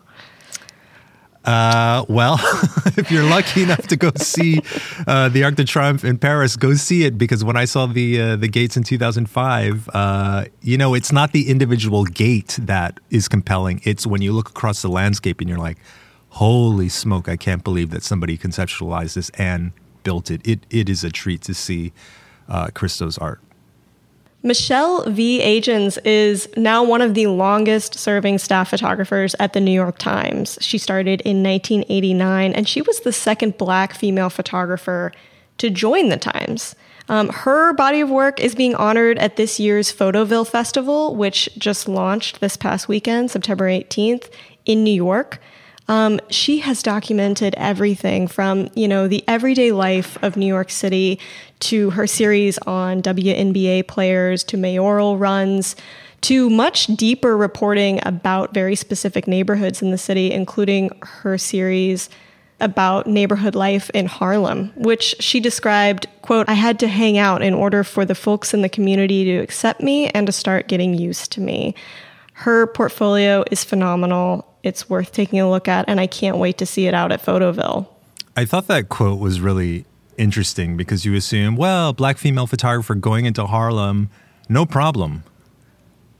Uh, 1.43 2.05
well, 2.07 2.35
if 2.97 3.09
you're 3.09 3.23
lucky 3.23 3.63
enough 3.63 3.87
to 3.87 3.95
go 3.95 4.11
see 4.15 4.61
uh, 5.07 5.27
the 5.29 5.43
Arc 5.43 5.55
de 5.55 5.63
Triomphe 5.63 6.03
in 6.03 6.17
Paris, 6.17 6.55
go 6.55 6.73
see 6.75 7.03
it 7.03 7.17
because 7.17 7.43
when 7.43 7.57
I 7.57 7.65
saw 7.65 7.87
the 7.87 8.21
uh, 8.21 8.35
the 8.35 8.47
gates 8.47 8.77
in 8.77 8.83
2005, 8.83 9.89
uh, 9.93 10.45
you 10.61 10.77
know, 10.77 10.93
it's 10.93 11.11
not 11.11 11.31
the 11.31 11.49
individual 11.49 12.05
gate 12.05 12.59
that 12.61 12.99
is 13.09 13.27
compelling. 13.27 13.81
It's 13.83 14.05
when 14.05 14.21
you 14.21 14.33
look 14.33 14.49
across 14.49 14.81
the 14.83 14.89
landscape 14.89 15.39
and 15.41 15.49
you're 15.49 15.57
like, 15.57 15.77
"Holy 16.29 16.89
smoke! 16.89 17.27
I 17.27 17.37
can't 17.37 17.63
believe 17.63 17.89
that 17.89 18.03
somebody 18.03 18.37
conceptualized 18.37 19.15
this 19.15 19.29
and 19.31 19.71
built 20.03 20.29
it." 20.29 20.47
It 20.47 20.67
it 20.69 20.89
is 20.89 21.03
a 21.03 21.09
treat 21.09 21.41
to 21.43 21.55
see 21.55 21.91
uh, 22.47 22.67
Christo's 22.67 23.17
art. 23.17 23.39
Michelle 24.43 25.03
V. 25.03 25.39
Agins 25.39 25.99
is 26.03 26.49
now 26.57 26.83
one 26.83 27.01
of 27.01 27.13
the 27.13 27.27
longest 27.27 27.99
serving 27.99 28.39
staff 28.39 28.69
photographers 28.69 29.35
at 29.39 29.53
the 29.53 29.61
New 29.61 29.71
York 29.71 29.99
Times. 29.99 30.57
She 30.61 30.79
started 30.79 31.21
in 31.21 31.43
1989 31.43 32.53
and 32.53 32.67
she 32.67 32.81
was 32.81 33.01
the 33.01 33.13
second 33.13 33.57
black 33.57 33.93
female 33.93 34.31
photographer 34.31 35.11
to 35.59 35.69
join 35.69 36.09
the 36.09 36.17
Times. 36.17 36.75
Um, 37.07 37.29
her 37.29 37.73
body 37.73 38.01
of 38.01 38.09
work 38.09 38.39
is 38.39 38.55
being 38.55 38.73
honored 38.73 39.19
at 39.19 39.35
this 39.35 39.59
year's 39.59 39.93
Photoville 39.93 40.47
Festival, 40.47 41.15
which 41.15 41.49
just 41.57 41.87
launched 41.87 42.39
this 42.39 42.57
past 42.57 42.87
weekend, 42.87 43.29
September 43.29 43.65
18th, 43.65 44.31
in 44.65 44.83
New 44.83 44.93
York. 44.93 45.39
Um, 45.87 46.19
she 46.29 46.59
has 46.59 46.83
documented 46.83 47.53
everything 47.55 48.27
from, 48.27 48.69
you 48.75 48.87
know, 48.87 49.07
the 49.07 49.23
everyday 49.27 49.71
life 49.71 50.17
of 50.23 50.37
New 50.37 50.45
York 50.45 50.69
City 50.69 51.19
to 51.61 51.89
her 51.91 52.07
series 52.07 52.57
on 52.59 53.01
WNBA 53.01 53.87
players 53.87 54.43
to 54.45 54.57
mayoral 54.57 55.17
runs 55.17 55.75
to 56.21 56.49
much 56.49 56.85
deeper 56.87 57.35
reporting 57.35 57.99
about 58.05 58.53
very 58.53 58.75
specific 58.75 59.27
neighborhoods 59.27 59.81
in 59.81 59.91
the 59.91 59.97
city, 59.97 60.31
including 60.31 60.91
her 61.01 61.37
series 61.37 62.09
about 62.59 63.07
neighborhood 63.07 63.55
life 63.55 63.89
in 63.89 64.05
Harlem, 64.05 64.71
which 64.75 65.15
she 65.19 65.39
described, 65.39 66.05
quote, 66.21 66.47
I 66.47 66.53
had 66.53 66.79
to 66.79 66.87
hang 66.87 67.17
out 67.17 67.41
in 67.41 67.55
order 67.55 67.83
for 67.83 68.05
the 68.05 68.13
folks 68.13 68.53
in 68.53 68.61
the 68.61 68.69
community 68.69 69.25
to 69.25 69.37
accept 69.37 69.81
me 69.81 70.09
and 70.09 70.27
to 70.27 70.31
start 70.31 70.67
getting 70.67 70.93
used 70.93 71.31
to 71.33 71.41
me. 71.41 71.73
Her 72.33 72.67
portfolio 72.67 73.43
is 73.49 73.63
phenomenal 73.63 74.50
it's 74.63 74.89
worth 74.89 75.11
taking 75.11 75.39
a 75.39 75.49
look 75.49 75.67
at, 75.67 75.85
and 75.87 75.99
I 75.99 76.07
can't 76.07 76.37
wait 76.37 76.57
to 76.59 76.65
see 76.65 76.87
it 76.87 76.93
out 76.93 77.11
at 77.11 77.21
Photoville. 77.21 77.87
I 78.35 78.45
thought 78.45 78.67
that 78.67 78.89
quote 78.89 79.19
was 79.19 79.41
really 79.41 79.85
interesting 80.17 80.77
because 80.77 81.05
you 81.05 81.15
assume, 81.15 81.55
well, 81.55 81.93
black 81.93 82.17
female 82.17 82.47
photographer 82.47 82.95
going 82.95 83.25
into 83.25 83.45
Harlem, 83.45 84.09
no 84.47 84.65
problem. 84.65 85.23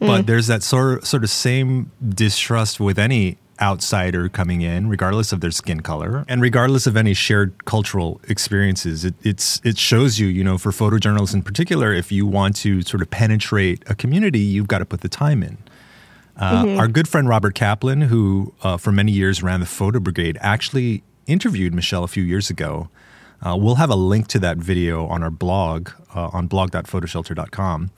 Mm. 0.02 0.08
But 0.08 0.28
there's 0.28 0.48
that 0.48 0.64
sort 0.64 1.06
sort 1.06 1.24
of 1.24 1.30
same 1.30 1.92
distrust 2.04 2.80
with 2.80 2.98
any 2.98 3.38
outsider 3.62 4.28
coming 4.28 4.62
in, 4.62 4.90
regardless 4.90 5.32
of 5.32 5.40
their 5.40 5.52
skin 5.52 5.82
color 5.82 6.26
and 6.28 6.42
regardless 6.42 6.88
of 6.88 6.98
any 6.98 7.14
shared 7.14 7.66
cultural 7.66 8.20
experiences. 8.28 9.06
It, 9.06 9.14
it's 9.22 9.62
it 9.64 9.78
shows 9.78 10.20
you, 10.20 10.28
you 10.28 10.44
know, 10.44 10.58
for 10.58 10.72
photojournalists 10.72 11.36
in 11.36 11.44
particular, 11.44 11.94
if 11.94 12.12
you 12.12 12.26
want 12.26 12.56
to 12.58 12.82
sort 12.82 13.02
of 13.02 13.12
penetrate 13.12 13.84
a 13.88 13.94
community, 13.94 14.40
you've 14.40 14.68
got 14.68 14.80
to 14.80 14.86
put 14.86 15.02
the 15.02 15.10
time 15.10 15.44
in. 15.44 15.60
Uh, 16.38 16.64
mm-hmm. 16.64 16.80
Our 16.80 16.88
good 16.88 17.08
friend 17.08 17.28
Robert 17.28 17.56
Caplin, 17.56 18.04
who 18.04 18.54
uh, 18.64 18.78
for 18.78 18.92
many 18.92 19.12
years 19.12 19.44
ran 19.44 19.60
the 19.60 19.66
Photo 19.66 20.00
Brigade, 20.00 20.38
actually 20.42 21.04
interviewed 21.28 21.74
Michelle 21.74 22.04
a 22.04 22.08
few 22.08 22.24
years 22.24 22.50
ago. 22.50 22.90
Uh, 23.42 23.56
we'll 23.58 23.76
have 23.76 23.90
a 23.90 23.96
link 23.96 24.28
to 24.28 24.40
that 24.40 24.58
video 24.58 25.08
on 25.08 25.24
our 25.24 25.32
blog 25.32 25.90
uh, 26.16 26.30
on 26.32 26.48
blog.photoshelter.com. 26.48 27.92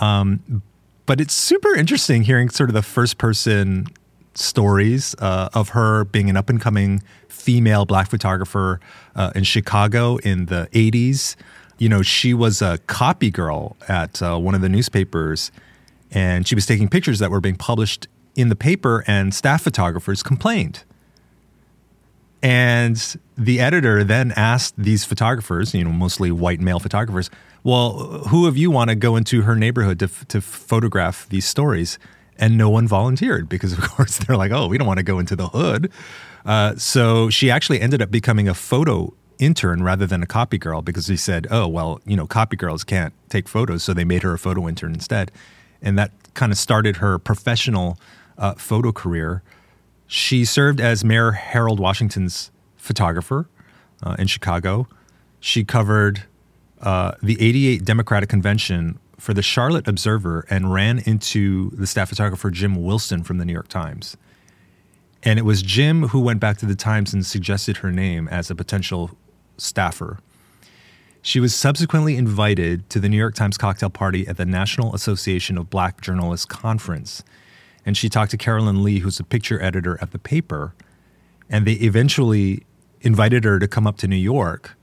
Um, 0.00 0.62
but 1.06 1.20
it's 1.20 1.34
super 1.34 1.74
interesting 1.74 2.22
hearing 2.22 2.48
sort 2.48 2.70
of 2.70 2.74
the 2.74 2.82
first 2.82 3.18
person 3.18 3.86
stories 4.34 5.14
uh, 5.20 5.48
of 5.54 5.70
her 5.70 6.04
being 6.06 6.28
an 6.28 6.36
up 6.36 6.50
and 6.50 6.60
coming 6.60 7.02
female 7.28 7.84
black 7.84 8.10
photographer 8.10 8.80
uh, 9.14 9.30
in 9.34 9.44
Chicago 9.44 10.16
in 10.18 10.46
the 10.46 10.68
80s. 10.72 11.36
You 11.78 11.88
know, 11.88 12.02
she 12.02 12.34
was 12.34 12.60
a 12.60 12.78
copy 12.86 13.30
girl 13.30 13.76
at 13.88 14.20
one 14.20 14.54
of 14.54 14.60
the 14.60 14.68
newspapers 14.68 15.52
and 16.14 16.48
she 16.48 16.54
was 16.54 16.64
taking 16.64 16.88
pictures 16.88 17.18
that 17.18 17.30
were 17.30 17.40
being 17.40 17.56
published 17.56 18.08
in 18.34 18.48
the 18.48 18.56
paper, 18.56 19.04
and 19.06 19.34
staff 19.34 19.62
photographers 19.62 20.22
complained. 20.22 20.84
And 22.42 23.16
the 23.36 23.60
editor 23.60 24.04
then 24.04 24.32
asked 24.36 24.74
these 24.76 25.04
photographers, 25.04 25.74
you 25.74 25.84
know, 25.84 25.90
mostly 25.90 26.30
white 26.30 26.60
male 26.60 26.78
photographers, 26.78 27.30
well, 27.62 28.24
who 28.28 28.46
of 28.46 28.56
you 28.56 28.70
want 28.70 28.90
to 28.90 28.96
go 28.96 29.16
into 29.16 29.42
her 29.42 29.56
neighborhood 29.56 29.98
to, 30.00 30.08
to 30.28 30.40
photograph 30.40 31.28
these 31.28 31.46
stories? 31.46 31.98
and 32.38 32.56
no 32.56 32.68
one 32.68 32.86
volunteered 32.86 33.48
because, 33.48 33.72
of 33.72 33.80
course, 33.90 34.18
they're 34.18 34.36
like, 34.36 34.52
oh, 34.52 34.66
we 34.66 34.78
don't 34.78 34.86
want 34.86 34.98
to 34.98 35.04
go 35.04 35.18
into 35.18 35.36
the 35.36 35.48
hood. 35.48 35.90
Uh, 36.44 36.76
so 36.76 37.30
she 37.30 37.50
actually 37.50 37.80
ended 37.80 38.02
up 38.02 38.10
becoming 38.10 38.48
a 38.48 38.54
photo 38.54 39.12
intern 39.38 39.82
rather 39.82 40.06
than 40.06 40.22
a 40.22 40.26
copy 40.26 40.58
girl 40.58 40.82
because 40.82 41.06
he 41.06 41.16
said, 41.16 41.46
oh, 41.50 41.66
well, 41.66 42.00
you 42.04 42.16
know, 42.16 42.26
copy 42.26 42.56
girls 42.56 42.84
can't 42.84 43.12
take 43.28 43.48
photos. 43.48 43.82
So 43.82 43.94
they 43.94 44.04
made 44.04 44.22
her 44.22 44.34
a 44.34 44.38
photo 44.38 44.68
intern 44.68 44.94
instead. 44.94 45.32
And 45.84 45.96
that 45.96 46.10
kind 46.34 46.50
of 46.50 46.58
started 46.58 46.96
her 46.96 47.20
professional 47.20 47.96
uh, 48.36 48.54
photo 48.54 48.90
career. 48.90 49.42
She 50.08 50.44
served 50.44 50.80
as 50.80 51.04
Mayor 51.04 51.32
Harold 51.32 51.78
Washington's 51.78 52.50
photographer 52.76 53.48
uh, 54.02 54.16
in 54.18 54.26
Chicago. 54.26 54.88
She 55.38 55.62
covered 55.62 56.24
uh, 56.80 57.12
the 57.22 57.40
88 57.40 57.84
Democratic 57.84 58.28
Convention 58.28 58.98
for 59.18 59.32
the 59.32 59.42
Charlotte 59.42 59.88
Observer 59.88 60.46
and 60.50 60.72
ran 60.72 60.98
into 60.98 61.70
the 61.70 61.86
staff 61.86 62.08
photographer 62.08 62.50
Jim 62.50 62.82
Wilson 62.82 63.22
from 63.22 63.38
the 63.38 63.44
New 63.44 63.52
York 63.52 63.68
Times. 63.68 64.16
And 65.22 65.38
it 65.38 65.42
was 65.42 65.62
Jim 65.62 66.08
who 66.08 66.20
went 66.20 66.40
back 66.40 66.58
to 66.58 66.66
the 66.66 66.74
Times 66.74 67.14
and 67.14 67.24
suggested 67.24 67.78
her 67.78 67.90
name 67.90 68.28
as 68.28 68.50
a 68.50 68.54
potential 68.54 69.12
staffer. 69.56 70.18
She 71.26 71.40
was 71.40 71.54
subsequently 71.54 72.18
invited 72.18 72.90
to 72.90 73.00
the 73.00 73.08
New 73.08 73.16
York 73.16 73.34
Times 73.34 73.56
cocktail 73.56 73.88
party 73.88 74.28
at 74.28 74.36
the 74.36 74.44
National 74.44 74.94
Association 74.94 75.56
of 75.56 75.70
Black 75.70 76.02
Journalists 76.02 76.44
conference. 76.44 77.24
And 77.86 77.96
she 77.96 78.10
talked 78.10 78.30
to 78.32 78.36
Carolyn 78.36 78.82
Lee, 78.84 78.98
who's 78.98 79.18
a 79.18 79.24
picture 79.24 79.60
editor 79.62 79.96
at 80.02 80.10
the 80.10 80.18
paper. 80.18 80.74
And 81.48 81.66
they 81.66 81.72
eventually 81.72 82.66
invited 83.00 83.44
her 83.44 83.58
to 83.58 83.66
come 83.66 83.86
up 83.86 83.96
to 83.98 84.06
New 84.06 84.16
York 84.16 84.76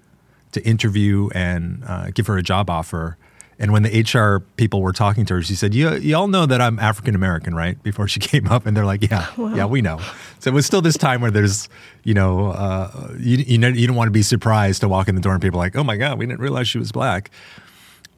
to 0.53 0.65
interview 0.65 1.29
and 1.36 1.83
uh, 1.86 2.10
give 2.10 2.25
her 2.25 2.39
a 2.39 2.43
job 2.43 2.71
offer. 2.71 3.17
And 3.60 3.72
when 3.72 3.84
the 3.84 4.01
HR 4.01 4.39
people 4.58 4.81
were 4.81 4.93
talking 4.93 5.25
to 5.25 5.36
her, 5.36 5.41
she 5.41 5.55
said, 5.55 5.74
"You, 5.75 5.93
you 5.96 6.15
all 6.15 6.27
know 6.27 6.46
that 6.46 6.62
I'm 6.62 6.79
African 6.79 7.13
American, 7.13 7.53
right?" 7.53 7.81
Before 7.84 8.08
she 8.08 8.20
came 8.20 8.48
up, 8.48 8.65
and 8.65 8.75
they're 8.75 8.86
like, 8.86 9.10
"Yeah, 9.10 9.27
wow. 9.38 9.55
yeah, 9.55 9.65
we 9.65 9.81
know." 9.81 10.00
So 10.39 10.50
it 10.50 10.53
was 10.53 10.65
still 10.65 10.81
this 10.81 10.98
time 10.98 11.22
where 11.22 11.31
there's, 11.31 11.70
you 12.03 12.13
know, 12.13 12.48
uh, 12.48 13.13
you 13.20 13.38
you, 13.38 13.58
know, 13.58 13.67
you 13.67 13.86
don't 13.86 13.96
want 13.96 14.08
to 14.08 14.12
be 14.12 14.24
surprised 14.24 14.81
to 14.81 14.88
walk 14.88 15.08
in 15.08 15.15
the 15.15 15.22
door 15.22 15.34
and 15.34 15.41
people 15.41 15.60
are 15.60 15.63
like, 15.63 15.75
"Oh 15.75 15.84
my 15.84 15.98
God, 15.98 16.17
we 16.17 16.25
didn't 16.25 16.41
realize 16.41 16.67
she 16.67 16.79
was 16.79 16.91
black." 16.91 17.29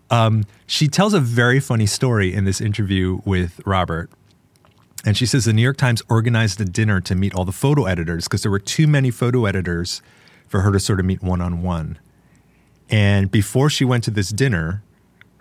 Um, 0.10 0.46
she 0.68 0.88
tells 0.88 1.14
a 1.14 1.20
very 1.20 1.60
funny 1.60 1.88
story 1.88 2.34
in 2.34 2.46
this 2.46 2.62
interview 2.62 3.22
with 3.26 3.60
Robert. 3.66 4.12
And 5.06 5.18
she 5.18 5.26
says 5.26 5.46
the 5.46 5.54
New 5.54 5.62
York 5.62 5.78
Times 5.78 6.02
organized 6.08 6.62
a 6.62 6.66
dinner 6.66 7.02
to 7.02 7.16
meet 7.16 7.34
all 7.34 7.46
the 7.46 7.52
photo 7.52 7.86
editors 7.86 8.26
because 8.26 8.44
there 8.44 8.52
were 8.52 8.60
too 8.60 8.88
many 8.88 9.12
photo 9.12 9.46
editors 9.46 10.02
for 10.48 10.62
her 10.62 10.72
to 10.72 10.80
sort 10.80 11.00
of 11.00 11.06
meet 11.06 11.22
one 11.22 11.42
on 11.42 11.62
one. 11.62 11.98
And 12.90 13.32
before 13.32 13.70
she 13.70 13.84
went 13.84 14.04
to 14.06 14.12
this 14.12 14.30
dinner, 14.30 14.84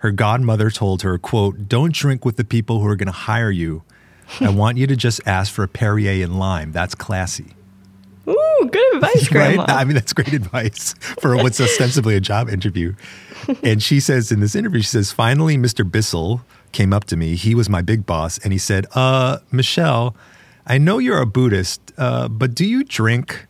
her 0.03 0.11
godmother 0.11 0.69
told 0.69 1.01
her, 1.01 1.17
quote, 1.17 1.69
don't 1.69 1.93
drink 1.93 2.25
with 2.25 2.35
the 2.35 2.43
people 2.43 2.81
who 2.81 2.87
are 2.87 2.97
going 2.97 3.07
to 3.07 3.13
hire 3.13 3.49
you. 3.49 3.83
I 4.41 4.49
want 4.53 4.77
you 4.77 4.85
to 4.85 4.97
just 4.97 5.21
ask 5.25 5.51
for 5.51 5.63
a 5.63 5.67
Perrier 5.69 6.21
and 6.25 6.37
lime. 6.37 6.73
That's 6.73 6.93
classy. 6.93 7.55
Ooh, 8.27 8.69
good 8.69 8.95
advice, 8.95 9.29
Grandma. 9.31 9.61
right? 9.61 9.69
I 9.69 9.85
mean, 9.85 9.93
that's 9.93 10.11
great 10.11 10.33
advice 10.33 10.93
for 11.21 11.37
what's 11.37 11.61
ostensibly 11.61 12.17
a 12.17 12.19
job 12.19 12.49
interview. 12.49 12.95
And 13.63 13.81
she 13.81 14.01
says 14.01 14.29
in 14.29 14.41
this 14.41 14.55
interview, 14.55 14.81
she 14.81 14.89
says, 14.89 15.13
finally, 15.13 15.55
Mr. 15.55 15.89
Bissell 15.89 16.41
came 16.73 16.91
up 16.91 17.05
to 17.05 17.15
me. 17.15 17.37
He 17.37 17.55
was 17.55 17.69
my 17.69 17.81
big 17.81 18.05
boss. 18.05 18.37
And 18.39 18.51
he 18.51 18.59
said, 18.59 18.85
uh, 18.95 19.37
Michelle, 19.53 20.17
I 20.67 20.79
know 20.79 20.97
you're 20.97 21.21
a 21.21 21.25
Buddhist, 21.25 21.93
uh, 21.97 22.27
but 22.27 22.53
do 22.53 22.65
you 22.65 22.83
drink? 22.83 23.47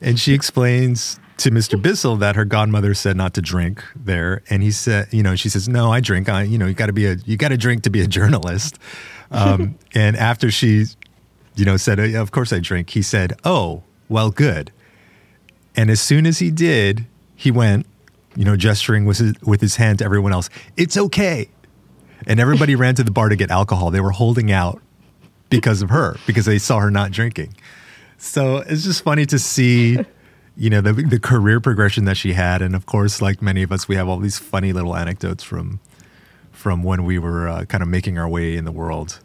And 0.00 0.18
she 0.18 0.34
explains 0.34 1.20
to 1.38 1.50
Mr. 1.50 1.80
Bissell 1.80 2.16
that 2.16 2.36
her 2.36 2.44
godmother 2.44 2.94
said 2.94 3.16
not 3.16 3.34
to 3.34 3.42
drink 3.42 3.84
there, 3.94 4.42
and 4.48 4.62
he 4.62 4.70
said, 4.70 5.08
you 5.12 5.22
know, 5.22 5.36
she 5.36 5.48
says, 5.48 5.68
"No, 5.68 5.92
I 5.92 6.00
drink. 6.00 6.28
I, 6.28 6.42
you 6.42 6.58
know, 6.58 6.66
you 6.66 6.74
got 6.74 6.86
to 6.86 6.92
be 6.92 7.06
a, 7.06 7.16
you 7.24 7.36
got 7.36 7.48
to 7.48 7.56
drink 7.56 7.82
to 7.84 7.90
be 7.90 8.00
a 8.00 8.06
journalist." 8.08 8.78
Um, 9.30 9.78
and 9.94 10.16
after 10.16 10.50
she, 10.50 10.84
you 11.56 11.64
know, 11.64 11.76
said, 11.76 12.00
oh, 12.00 12.20
"Of 12.20 12.30
course 12.30 12.52
I 12.52 12.60
drink," 12.60 12.90
he 12.90 13.02
said, 13.02 13.38
"Oh, 13.44 13.82
well, 14.08 14.30
good." 14.30 14.72
And 15.74 15.90
as 15.90 16.00
soon 16.00 16.24
as 16.24 16.38
he 16.38 16.50
did, 16.50 17.06
he 17.34 17.50
went, 17.50 17.86
you 18.34 18.46
know, 18.46 18.56
gesturing 18.56 19.04
with 19.04 19.18
his, 19.18 19.34
with 19.42 19.60
his 19.60 19.76
hand 19.76 19.98
to 19.98 20.06
everyone 20.06 20.32
else. 20.32 20.48
It's 20.76 20.96
okay, 20.96 21.50
and 22.26 22.40
everybody 22.40 22.74
ran 22.74 22.94
to 22.94 23.04
the 23.04 23.10
bar 23.10 23.28
to 23.28 23.36
get 23.36 23.50
alcohol. 23.50 23.90
They 23.90 24.00
were 24.00 24.10
holding 24.10 24.50
out 24.50 24.80
because 25.50 25.82
of 25.82 25.90
her 25.90 26.16
because 26.26 26.46
they 26.46 26.58
saw 26.58 26.80
her 26.80 26.90
not 26.90 27.10
drinking. 27.10 27.54
So 28.18 28.58
it's 28.58 28.84
just 28.84 29.02
funny 29.02 29.26
to 29.26 29.38
see 29.38 29.98
you 30.56 30.70
know 30.70 30.80
the 30.80 30.92
the 30.92 31.20
career 31.20 31.60
progression 31.60 32.04
that 32.06 32.16
she 32.16 32.32
had, 32.32 32.62
and 32.62 32.74
of 32.74 32.86
course, 32.86 33.20
like 33.20 33.42
many 33.42 33.62
of 33.62 33.70
us, 33.70 33.88
we 33.88 33.96
have 33.96 34.08
all 34.08 34.18
these 34.18 34.38
funny 34.38 34.72
little 34.72 34.96
anecdotes 34.96 35.44
from 35.44 35.80
from 36.50 36.82
when 36.82 37.04
we 37.04 37.18
were 37.18 37.48
uh, 37.48 37.64
kind 37.66 37.82
of 37.82 37.88
making 37.88 38.18
our 38.18 38.28
way 38.28 38.56
in 38.56 38.64
the 38.64 38.72
world. 38.72 39.20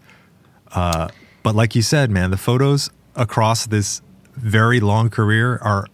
Uh, 0.73 1.07
but 1.43 1.55
like 1.55 1.75
you 1.75 1.81
said, 1.81 2.11
man, 2.11 2.29
the 2.31 2.37
photos 2.37 2.89
across 3.15 3.65
this 3.65 4.01
very 4.35 4.79
long 4.79 5.09
career 5.09 5.57
are 5.57 5.87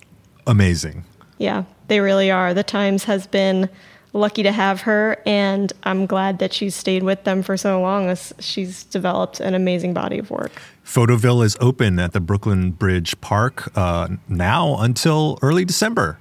amazing. 0.46 1.06
Yeah, 1.38 1.64
they 1.88 2.00
really 2.00 2.32
are. 2.32 2.54
The 2.54 2.64
Times 2.64 3.04
has 3.04 3.28
been 3.28 3.70
lucky 4.18 4.44
to 4.44 4.52
have 4.52 4.82
her, 4.82 5.22
and 5.26 5.72
I'm 5.84 6.06
glad 6.06 6.40
that 6.40 6.54
she's 6.54 6.76
stayed 6.76 7.04
with 7.04 7.24
them 7.24 7.44
for 7.44 7.56
so 7.56 7.80
long. 7.82 8.10
As 8.10 8.34
she's 8.40 8.84
developed 8.84 9.40
an 9.40 9.54
amazing 9.54 9.94
body 9.94 10.18
of 10.20 10.30
work. 10.30 10.52
Photoville 10.86 11.44
is 11.44 11.58
open 11.60 12.00
at 12.00 12.14
the 12.14 12.20
Brooklyn 12.20 12.72
Bridge 12.72 13.20
Park 13.22 13.72
uh, 13.78 14.10
now 14.28 14.78
until 14.80 15.38
early 15.42 15.66
December. 15.66 16.18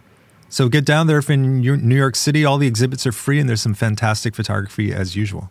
So 0.49 0.69
get 0.69 0.85
down 0.85 1.07
there 1.07 1.19
if 1.19 1.29
in 1.29 1.61
New 1.61 1.97
York 1.97 2.17
City. 2.17 2.45
All 2.45 2.59
the 2.59 2.67
exhibits 2.67 3.07
are 3.07 3.13
free, 3.13 3.41
and 3.41 3.49
there's 3.49 3.63
some 3.63 3.75
fantastic 3.75 4.35
photography 4.35 4.93
as 4.93 5.17
usual. 5.17 5.51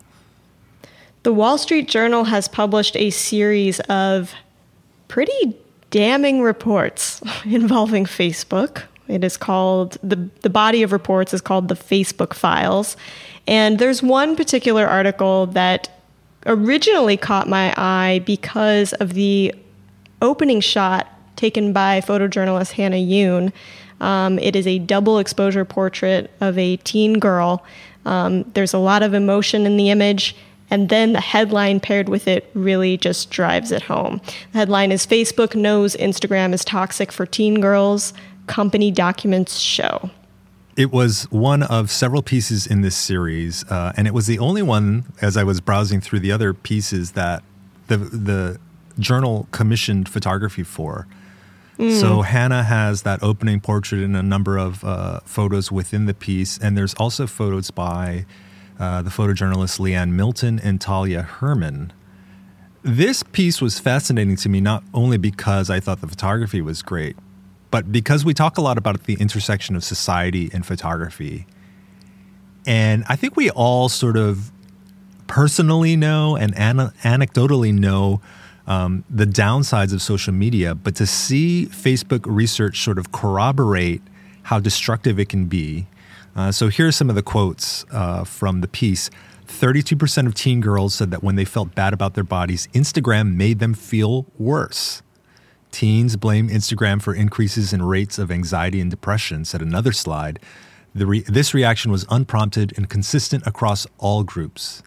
The 1.22 1.32
Wall 1.32 1.58
Street 1.58 1.88
Journal 1.88 2.24
has 2.24 2.48
published 2.48 2.96
a 2.96 3.10
series 3.10 3.80
of 3.80 4.32
pretty 5.08 5.56
damning 5.90 6.40
reports 6.40 7.20
involving 7.44 8.04
Facebook, 8.04 8.82
it 9.08 9.24
is 9.24 9.36
called 9.36 9.98
the 10.02 10.16
the 10.42 10.50
body 10.50 10.82
of 10.82 10.92
reports 10.92 11.32
is 11.34 11.40
called 11.40 11.68
the 11.68 11.74
Facebook 11.74 12.34
Files, 12.34 12.96
and 13.46 13.78
there's 13.78 14.02
one 14.02 14.36
particular 14.36 14.86
article 14.86 15.46
that 15.46 15.88
originally 16.46 17.16
caught 17.16 17.48
my 17.48 17.74
eye 17.76 18.22
because 18.24 18.92
of 18.94 19.14
the 19.14 19.54
opening 20.22 20.60
shot 20.60 21.08
taken 21.36 21.72
by 21.72 22.00
photojournalist 22.00 22.72
Hannah 22.72 22.96
Yoon. 22.96 23.52
Um, 24.00 24.38
it 24.38 24.56
is 24.56 24.66
a 24.66 24.78
double 24.78 25.18
exposure 25.18 25.64
portrait 25.64 26.30
of 26.40 26.58
a 26.58 26.76
teen 26.78 27.18
girl. 27.18 27.64
Um, 28.04 28.42
there's 28.54 28.74
a 28.74 28.78
lot 28.78 29.02
of 29.02 29.14
emotion 29.14 29.66
in 29.66 29.76
the 29.76 29.90
image, 29.90 30.36
and 30.70 30.88
then 30.88 31.12
the 31.12 31.20
headline 31.20 31.80
paired 31.80 32.08
with 32.08 32.28
it 32.28 32.50
really 32.54 32.96
just 32.96 33.30
drives 33.30 33.72
it 33.72 33.82
home. 33.82 34.20
The 34.52 34.58
headline 34.58 34.92
is 34.92 35.06
Facebook 35.06 35.54
knows 35.54 35.96
Instagram 35.96 36.52
is 36.52 36.64
toxic 36.64 37.10
for 37.10 37.26
teen 37.26 37.60
girls 37.60 38.12
company 38.46 38.90
documents 38.90 39.58
show. 39.58 40.10
It 40.76 40.92
was 40.92 41.24
one 41.30 41.62
of 41.62 41.90
several 41.90 42.22
pieces 42.22 42.66
in 42.66 42.82
this 42.82 42.96
series, 42.96 43.64
uh, 43.70 43.92
and 43.96 44.06
it 44.06 44.12
was 44.12 44.26
the 44.26 44.38
only 44.38 44.62
one, 44.62 45.04
as 45.22 45.36
I 45.36 45.44
was 45.44 45.60
browsing 45.60 46.00
through 46.00 46.20
the 46.20 46.32
other 46.32 46.52
pieces, 46.52 47.12
that 47.12 47.42
the 47.86 47.96
the 47.96 48.60
journal 48.98 49.48
commissioned 49.52 50.08
photography 50.08 50.62
for. 50.62 51.06
Mm. 51.78 52.00
So 52.00 52.22
Hannah 52.22 52.62
has 52.62 53.02
that 53.02 53.22
opening 53.22 53.60
portrait 53.60 54.02
and 54.02 54.16
a 54.16 54.22
number 54.22 54.56
of 54.56 54.82
uh, 54.84 55.20
photos 55.24 55.70
within 55.70 56.06
the 56.06 56.14
piece, 56.14 56.58
and 56.58 56.76
there's 56.76 56.94
also 56.94 57.26
photos 57.26 57.70
by 57.70 58.26
uh, 58.78 59.02
the 59.02 59.10
photojournalists 59.10 59.78
Lianne 59.78 60.10
Milton 60.12 60.58
and 60.58 60.80
Talia 60.80 61.22
Herman. 61.22 61.92
This 62.82 63.22
piece 63.22 63.60
was 63.60 63.78
fascinating 63.78 64.36
to 64.36 64.48
me 64.48 64.60
not 64.60 64.84
only 64.94 65.16
because 65.16 65.70
I 65.70 65.80
thought 65.80 66.00
the 66.00 66.06
photography 66.06 66.62
was 66.62 66.82
great, 66.82 67.16
but 67.70 67.90
because 67.90 68.24
we 68.24 68.34
talk 68.34 68.58
a 68.58 68.60
lot 68.60 68.78
about 68.78 69.04
the 69.04 69.14
intersection 69.14 69.76
of 69.76 69.84
society 69.84 70.50
and 70.52 70.64
photography, 70.64 71.46
and 72.66 73.04
I 73.08 73.16
think 73.16 73.36
we 73.36 73.50
all 73.50 73.88
sort 73.88 74.16
of 74.16 74.50
personally 75.26 75.96
know 75.96 76.36
and 76.36 76.56
an- 76.56 76.92
anecdotally 77.02 77.72
know 77.72 78.20
um, 78.66 79.04
the 79.08 79.26
downsides 79.26 79.92
of 79.92 80.02
social 80.02 80.32
media, 80.32 80.74
but 80.74 80.96
to 80.96 81.06
see 81.06 81.66
Facebook 81.66 82.24
research 82.26 82.82
sort 82.82 82.98
of 82.98 83.12
corroborate 83.12 84.02
how 84.44 84.58
destructive 84.58 85.18
it 85.18 85.28
can 85.28 85.46
be. 85.46 85.86
Uh, 86.34 86.52
so 86.52 86.68
here 86.68 86.88
are 86.88 86.92
some 86.92 87.08
of 87.08 87.16
the 87.16 87.22
quotes 87.22 87.84
uh, 87.92 88.24
from 88.24 88.60
the 88.60 88.68
piece. 88.68 89.10
32% 89.46 90.26
of 90.26 90.34
teen 90.34 90.60
girls 90.60 90.94
said 90.94 91.10
that 91.10 91.22
when 91.22 91.36
they 91.36 91.44
felt 91.44 91.74
bad 91.74 91.92
about 91.92 92.14
their 92.14 92.24
bodies, 92.24 92.68
Instagram 92.74 93.34
made 93.36 93.60
them 93.60 93.74
feel 93.74 94.26
worse. 94.38 95.02
Teens 95.76 96.16
blame 96.16 96.48
Instagram 96.48 97.02
for 97.02 97.14
increases 97.14 97.74
in 97.74 97.82
rates 97.82 98.18
of 98.18 98.30
anxiety 98.30 98.80
and 98.80 98.90
depression, 98.90 99.44
said 99.44 99.60
another 99.60 99.92
slide. 99.92 100.38
Re- 100.94 101.20
this 101.20 101.52
reaction 101.52 101.92
was 101.92 102.06
unprompted 102.08 102.72
and 102.78 102.88
consistent 102.88 103.46
across 103.46 103.86
all 103.98 104.24
groups. 104.24 104.82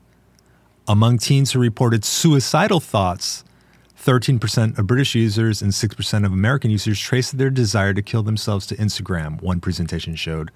Among 0.88 1.20
teens 1.20 1.52
who 1.52 1.60
reported 1.60 2.04
suicidal 2.04 2.80
thoughts, 2.80 3.44
13% 4.02 4.80
of 4.80 4.88
British 4.88 5.14
users 5.14 5.62
and 5.62 5.74
6% 5.74 6.26
of 6.26 6.34
American 6.34 6.72
users 6.72 7.00
traced 7.00 7.38
their 7.38 7.52
desire 7.52 7.94
to 7.94 8.02
kill 8.02 8.24
themselves 8.24 8.66
to 8.66 8.76
Instagram, 8.78 9.40
one 9.44 9.60
presentation 9.60 10.16
showed. 10.16 10.50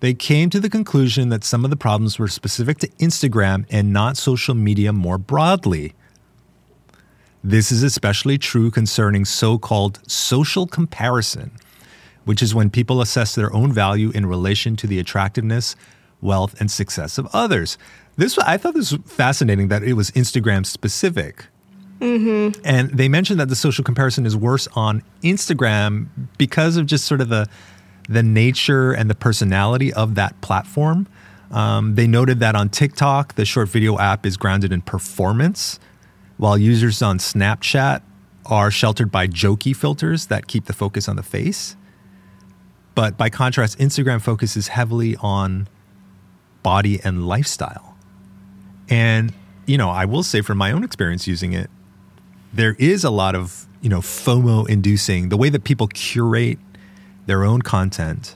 They 0.00 0.14
came 0.14 0.50
to 0.50 0.58
the 0.58 0.68
conclusion 0.68 1.28
that 1.28 1.44
some 1.44 1.62
of 1.64 1.70
the 1.70 1.76
problems 1.76 2.18
were 2.18 2.26
specific 2.26 2.78
to 2.78 2.88
Instagram 2.98 3.66
and 3.70 3.92
not 3.92 4.16
social 4.16 4.56
media 4.56 4.92
more 4.92 5.16
broadly, 5.16 5.94
This 7.42 7.72
is 7.72 7.82
especially 7.82 8.36
true 8.38 8.70
concerning 8.70 9.24
so 9.24 9.58
called 9.58 10.00
social 10.06 10.66
comparison, 10.66 11.52
which 12.24 12.42
is 12.42 12.54
when 12.54 12.70
people 12.70 13.00
assess 13.00 13.34
their 13.34 13.52
own 13.54 13.72
value 13.72 14.10
in 14.10 14.26
relation 14.26 14.76
to 14.76 14.86
the 14.86 14.98
attractiveness, 14.98 15.74
wealth, 16.20 16.58
and 16.60 16.70
success 16.70 17.16
of 17.16 17.26
others. 17.32 17.78
This 18.16 18.36
I 18.38 18.58
thought 18.58 18.74
this 18.74 18.92
was 18.92 19.00
fascinating 19.06 19.68
that 19.68 19.82
it 19.82 19.94
was 19.94 20.10
Instagram 20.10 20.66
specific. 20.66 21.46
Mm-hmm. 22.00 22.60
And 22.64 22.90
they 22.90 23.08
mentioned 23.08 23.40
that 23.40 23.48
the 23.48 23.56
social 23.56 23.84
comparison 23.84 24.26
is 24.26 24.36
worse 24.36 24.68
on 24.74 25.02
Instagram 25.22 26.08
because 26.38 26.76
of 26.76 26.86
just 26.86 27.04
sort 27.04 27.20
of 27.20 27.28
the 27.28 27.46
the 28.08 28.22
nature 28.22 28.92
and 28.92 29.08
the 29.08 29.14
personality 29.14 29.92
of 29.92 30.16
that 30.16 30.38
platform. 30.40 31.06
Um, 31.52 31.94
they 31.94 32.06
noted 32.06 32.40
that 32.40 32.54
on 32.54 32.68
TikTok, 32.68 33.34
the 33.34 33.44
short 33.44 33.68
video 33.68 33.98
app 33.98 34.26
is 34.26 34.36
grounded 34.36 34.72
in 34.72 34.82
performance, 34.82 35.78
while 36.40 36.56
users 36.56 37.02
on 37.02 37.18
Snapchat 37.18 38.00
are 38.46 38.70
sheltered 38.70 39.12
by 39.12 39.26
jokey 39.26 39.76
filters 39.76 40.26
that 40.28 40.46
keep 40.46 40.64
the 40.64 40.72
focus 40.72 41.06
on 41.06 41.16
the 41.16 41.22
face. 41.22 41.76
But 42.94 43.18
by 43.18 43.28
contrast, 43.28 43.78
Instagram 43.78 44.22
focuses 44.22 44.68
heavily 44.68 45.16
on 45.16 45.68
body 46.62 46.98
and 47.04 47.26
lifestyle. 47.26 47.94
And, 48.88 49.34
you 49.66 49.76
know, 49.76 49.90
I 49.90 50.06
will 50.06 50.22
say 50.22 50.40
from 50.40 50.56
my 50.56 50.72
own 50.72 50.82
experience 50.82 51.26
using 51.26 51.52
it, 51.52 51.68
there 52.54 52.74
is 52.78 53.04
a 53.04 53.10
lot 53.10 53.34
of, 53.34 53.66
you 53.82 53.90
know, 53.90 54.00
FOMO 54.00 54.66
inducing 54.66 55.28
the 55.28 55.36
way 55.36 55.50
that 55.50 55.64
people 55.64 55.88
curate 55.88 56.58
their 57.26 57.44
own 57.44 57.60
content 57.60 58.34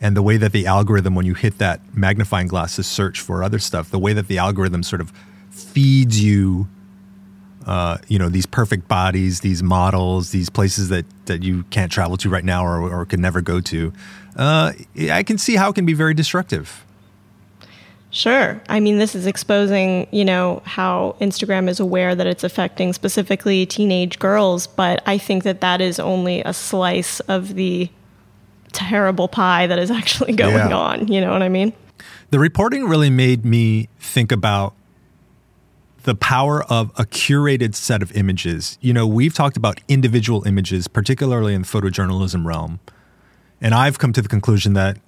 and 0.00 0.16
the 0.16 0.22
way 0.22 0.36
that 0.36 0.52
the 0.52 0.66
algorithm, 0.66 1.16
when 1.16 1.26
you 1.26 1.34
hit 1.34 1.58
that 1.58 1.80
magnifying 1.92 2.46
glass 2.46 2.76
to 2.76 2.84
search 2.84 3.20
for 3.20 3.42
other 3.42 3.58
stuff, 3.58 3.90
the 3.90 3.98
way 3.98 4.12
that 4.12 4.28
the 4.28 4.38
algorithm 4.38 4.84
sort 4.84 5.00
of 5.00 5.12
feeds 5.50 6.22
you, 6.22 6.68
uh, 7.66 7.98
you 8.08 8.18
know, 8.18 8.28
these 8.28 8.46
perfect 8.46 8.88
bodies, 8.88 9.40
these 9.40 9.62
models, 9.62 10.30
these 10.30 10.50
places 10.50 10.88
that, 10.88 11.04
that 11.26 11.42
you 11.42 11.64
can't 11.64 11.92
travel 11.92 12.16
to 12.18 12.28
right 12.28 12.44
now 12.44 12.64
or, 12.64 12.92
or 12.92 13.06
can 13.06 13.20
never 13.20 13.40
go 13.40 13.60
to, 13.60 13.92
uh, 14.36 14.72
I 15.10 15.22
can 15.22 15.38
see 15.38 15.56
how 15.56 15.70
it 15.70 15.74
can 15.74 15.86
be 15.86 15.92
very 15.92 16.14
destructive. 16.14 16.84
Sure. 18.10 18.60
I 18.68 18.78
mean, 18.78 18.98
this 18.98 19.14
is 19.14 19.26
exposing, 19.26 20.06
you 20.10 20.24
know, 20.24 20.60
how 20.66 21.16
Instagram 21.18 21.66
is 21.66 21.80
aware 21.80 22.14
that 22.14 22.26
it's 22.26 22.44
affecting 22.44 22.92
specifically 22.92 23.64
teenage 23.64 24.18
girls, 24.18 24.66
but 24.66 25.02
I 25.06 25.16
think 25.16 25.44
that 25.44 25.62
that 25.62 25.80
is 25.80 25.98
only 25.98 26.42
a 26.42 26.52
slice 26.52 27.20
of 27.20 27.54
the 27.54 27.88
terrible 28.72 29.28
pie 29.28 29.66
that 29.66 29.78
is 29.78 29.90
actually 29.90 30.32
going 30.36 30.54
yeah. 30.54 30.76
on. 30.76 31.08
You 31.08 31.22
know 31.22 31.32
what 31.32 31.42
I 31.42 31.48
mean? 31.48 31.72
The 32.30 32.38
reporting 32.38 32.84
really 32.84 33.10
made 33.10 33.46
me 33.46 33.88
think 33.98 34.30
about 34.30 34.74
the 36.02 36.14
power 36.14 36.62
of 36.64 36.90
a 36.90 37.04
curated 37.04 37.74
set 37.74 38.02
of 38.02 38.12
images. 38.12 38.78
You 38.80 38.92
know, 38.92 39.06
we've 39.06 39.34
talked 39.34 39.56
about 39.56 39.80
individual 39.88 40.46
images, 40.46 40.88
particularly 40.88 41.54
in 41.54 41.62
the 41.62 41.68
photojournalism 41.68 42.44
realm. 42.44 42.80
And 43.60 43.74
I've 43.74 43.98
come 43.98 44.12
to 44.14 44.22
the 44.22 44.28
conclusion 44.28 44.72
that 44.74 44.98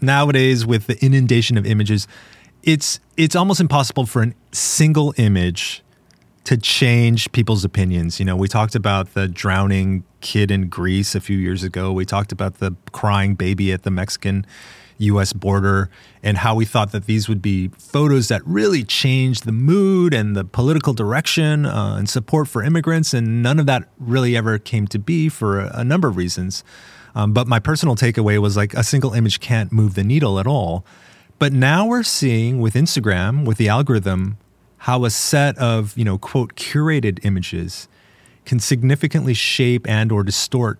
nowadays, 0.00 0.66
with 0.66 0.86
the 0.86 1.02
inundation 1.04 1.56
of 1.56 1.64
images, 1.66 2.08
it's 2.62 3.00
it's 3.16 3.36
almost 3.36 3.60
impossible 3.60 4.06
for 4.06 4.22
a 4.22 4.32
single 4.52 5.14
image 5.16 5.82
to 6.44 6.56
change 6.56 7.30
people's 7.32 7.64
opinions. 7.64 8.18
You 8.18 8.24
know, 8.24 8.36
we 8.36 8.48
talked 8.48 8.74
about 8.74 9.14
the 9.14 9.28
drowning 9.28 10.04
kid 10.20 10.50
in 10.50 10.68
Greece 10.68 11.14
a 11.14 11.20
few 11.20 11.38
years 11.38 11.62
ago. 11.62 11.92
We 11.92 12.04
talked 12.04 12.32
about 12.32 12.58
the 12.58 12.74
crying 12.92 13.34
baby 13.34 13.72
at 13.72 13.82
the 13.82 13.90
Mexican 13.90 14.46
US 15.00 15.32
border 15.32 15.90
and 16.22 16.38
how 16.38 16.54
we 16.54 16.64
thought 16.64 16.92
that 16.92 17.06
these 17.06 17.28
would 17.28 17.42
be 17.42 17.68
photos 17.78 18.28
that 18.28 18.42
really 18.46 18.84
changed 18.84 19.44
the 19.44 19.52
mood 19.52 20.14
and 20.14 20.36
the 20.36 20.44
political 20.44 20.92
direction 20.92 21.66
uh, 21.66 21.96
and 21.96 22.08
support 22.08 22.48
for 22.48 22.62
immigrants. 22.62 23.14
And 23.14 23.42
none 23.42 23.58
of 23.58 23.66
that 23.66 23.88
really 23.98 24.36
ever 24.36 24.58
came 24.58 24.86
to 24.88 24.98
be 24.98 25.28
for 25.28 25.60
a, 25.60 25.80
a 25.80 25.84
number 25.84 26.08
of 26.08 26.16
reasons. 26.16 26.62
Um, 27.14 27.32
but 27.32 27.48
my 27.48 27.58
personal 27.58 27.96
takeaway 27.96 28.38
was 28.38 28.56
like 28.56 28.74
a 28.74 28.84
single 28.84 29.14
image 29.14 29.40
can't 29.40 29.72
move 29.72 29.94
the 29.94 30.04
needle 30.04 30.38
at 30.38 30.46
all. 30.46 30.84
But 31.38 31.52
now 31.52 31.86
we're 31.86 32.02
seeing 32.02 32.60
with 32.60 32.74
Instagram, 32.74 33.46
with 33.46 33.56
the 33.56 33.68
algorithm, 33.68 34.36
how 34.78 35.04
a 35.04 35.10
set 35.10 35.56
of, 35.58 35.96
you 35.96 36.04
know, 36.04 36.18
quote, 36.18 36.54
curated 36.54 37.18
images 37.24 37.88
can 38.44 38.60
significantly 38.60 39.34
shape 39.34 39.88
and 39.88 40.12
or 40.12 40.22
distort 40.22 40.78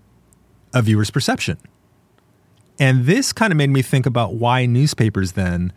a 0.72 0.83
viewer's 0.83 1.11
perception. 1.11 1.59
And 2.81 3.05
this 3.05 3.33
kind 3.33 3.53
of 3.53 3.59
made 3.59 3.71
me 3.71 3.83
think 3.83 4.07
about 4.07 4.35
why 4.35 4.64
newspapers 4.64 5.33
then 5.33 5.73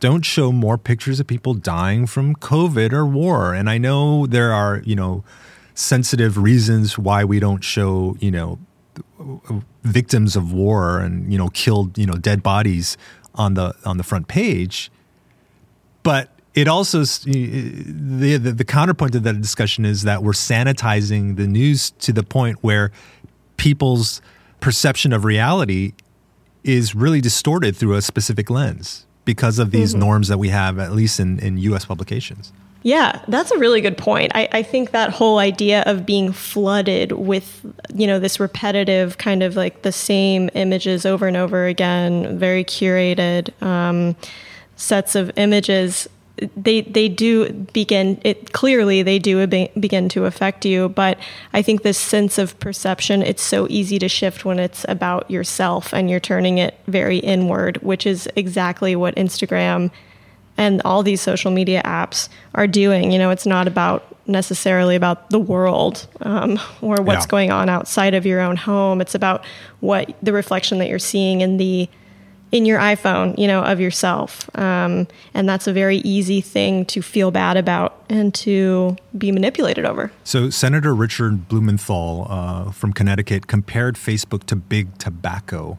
don't 0.00 0.24
show 0.24 0.52
more 0.52 0.76
pictures 0.76 1.18
of 1.18 1.26
people 1.26 1.54
dying 1.54 2.06
from 2.06 2.36
COVID 2.36 2.92
or 2.92 3.06
war. 3.06 3.54
And 3.54 3.70
I 3.70 3.78
know 3.78 4.26
there 4.26 4.52
are, 4.52 4.82
you 4.84 4.94
know, 4.94 5.24
sensitive 5.74 6.36
reasons 6.36 6.98
why 6.98 7.24
we 7.24 7.40
don't 7.40 7.64
show, 7.64 8.16
you 8.20 8.30
know, 8.30 8.58
victims 9.82 10.36
of 10.36 10.52
war 10.52 11.00
and, 11.00 11.32
you 11.32 11.38
know, 11.38 11.48
killed, 11.48 11.96
you 11.96 12.04
know, 12.04 12.14
dead 12.14 12.42
bodies 12.42 12.98
on 13.34 13.54
the 13.54 13.74
on 13.86 13.96
the 13.96 14.04
front 14.04 14.28
page, 14.28 14.90
but 16.02 16.28
it 16.54 16.68
also 16.68 17.02
the, 17.02 18.36
the, 18.36 18.52
the 18.52 18.64
counterpoint 18.64 19.12
to 19.12 19.20
that 19.20 19.40
discussion 19.40 19.86
is 19.86 20.02
that 20.02 20.22
we're 20.22 20.32
sanitizing 20.32 21.36
the 21.36 21.46
news 21.46 21.92
to 21.92 22.12
the 22.12 22.22
point 22.22 22.58
where 22.60 22.92
people's 23.56 24.20
perception 24.60 25.14
of 25.14 25.24
reality 25.24 25.92
is 26.64 26.94
really 26.94 27.20
distorted 27.20 27.76
through 27.76 27.94
a 27.94 28.02
specific 28.02 28.50
lens 28.50 29.06
because 29.24 29.58
of 29.58 29.70
these 29.70 29.92
mm-hmm. 29.92 30.00
norms 30.00 30.28
that 30.28 30.38
we 30.38 30.48
have, 30.48 30.78
at 30.78 30.92
least 30.92 31.20
in, 31.20 31.38
in 31.38 31.58
U.S. 31.58 31.84
publications. 31.84 32.52
Yeah, 32.84 33.22
that's 33.28 33.52
a 33.52 33.58
really 33.58 33.80
good 33.80 33.96
point. 33.96 34.32
I, 34.34 34.48
I, 34.50 34.62
think 34.64 34.90
that 34.90 35.10
whole 35.10 35.38
idea 35.38 35.82
of 35.86 36.04
being 36.04 36.32
flooded 36.32 37.12
with, 37.12 37.64
you 37.94 38.08
know, 38.08 38.18
this 38.18 38.40
repetitive 38.40 39.18
kind 39.18 39.44
of 39.44 39.54
like 39.54 39.82
the 39.82 39.92
same 39.92 40.50
images 40.54 41.06
over 41.06 41.28
and 41.28 41.36
over 41.36 41.66
again, 41.66 42.38
very 42.38 42.64
curated 42.64 43.50
um, 43.62 44.16
sets 44.74 45.14
of 45.14 45.30
images, 45.36 46.08
they 46.56 46.80
they 46.82 47.08
do 47.08 47.52
begin 47.72 48.20
it 48.24 48.52
clearly 48.52 49.02
they 49.02 49.18
do 49.18 49.46
be, 49.46 49.70
begin 49.78 50.08
to 50.10 50.24
affect 50.24 50.64
you. 50.64 50.88
But 50.88 51.18
I 51.52 51.62
think 51.62 51.82
this 51.82 51.98
sense 51.98 52.38
of 52.38 52.58
perception, 52.58 53.22
it's 53.22 53.42
so 53.42 53.66
easy 53.70 53.98
to 53.98 54.08
shift 54.08 54.44
when 54.44 54.58
it's 54.58 54.84
about 54.88 55.30
yourself 55.30 55.92
and 55.92 56.10
you're 56.10 56.20
turning 56.20 56.58
it 56.58 56.78
very 56.86 57.18
inward, 57.18 57.76
which 57.78 58.06
is 58.06 58.28
exactly 58.34 58.96
what 58.96 59.14
Instagram 59.16 59.90
and 60.56 60.82
all 60.84 61.02
these 61.02 61.20
social 61.20 61.50
media 61.50 61.82
apps 61.84 62.28
are 62.54 62.66
doing. 62.66 63.12
You 63.12 63.18
know, 63.18 63.30
it's 63.30 63.46
not 63.46 63.68
about 63.68 64.08
necessarily 64.26 64.96
about 64.96 65.30
the 65.30 65.38
world 65.38 66.06
um, 66.20 66.58
or 66.80 66.96
what's 67.02 67.24
yeah. 67.24 67.30
going 67.30 67.50
on 67.50 67.68
outside 67.68 68.14
of 68.14 68.24
your 68.24 68.40
own 68.40 68.56
home. 68.56 69.00
It's 69.00 69.14
about 69.14 69.44
what 69.80 70.14
the 70.22 70.32
reflection 70.32 70.78
that 70.78 70.88
you're 70.88 70.98
seeing 70.98 71.40
in 71.40 71.56
the 71.56 71.88
in 72.52 72.64
your 72.66 72.78
iPhone, 72.78 73.36
you 73.38 73.46
know, 73.46 73.62
of 73.62 73.80
yourself. 73.80 74.48
Um, 74.56 75.08
and 75.34 75.48
that's 75.48 75.66
a 75.66 75.72
very 75.72 75.98
easy 75.98 76.40
thing 76.40 76.84
to 76.86 77.02
feel 77.02 77.30
bad 77.30 77.56
about 77.56 78.04
and 78.08 78.32
to 78.34 78.96
be 79.16 79.32
manipulated 79.32 79.84
over. 79.84 80.12
So, 80.22 80.50
Senator 80.50 80.94
Richard 80.94 81.48
Blumenthal 81.48 82.26
uh, 82.28 82.70
from 82.70 82.92
Connecticut 82.92 83.46
compared 83.46 83.96
Facebook 83.96 84.44
to 84.44 84.56
big 84.56 84.98
tobacco 84.98 85.78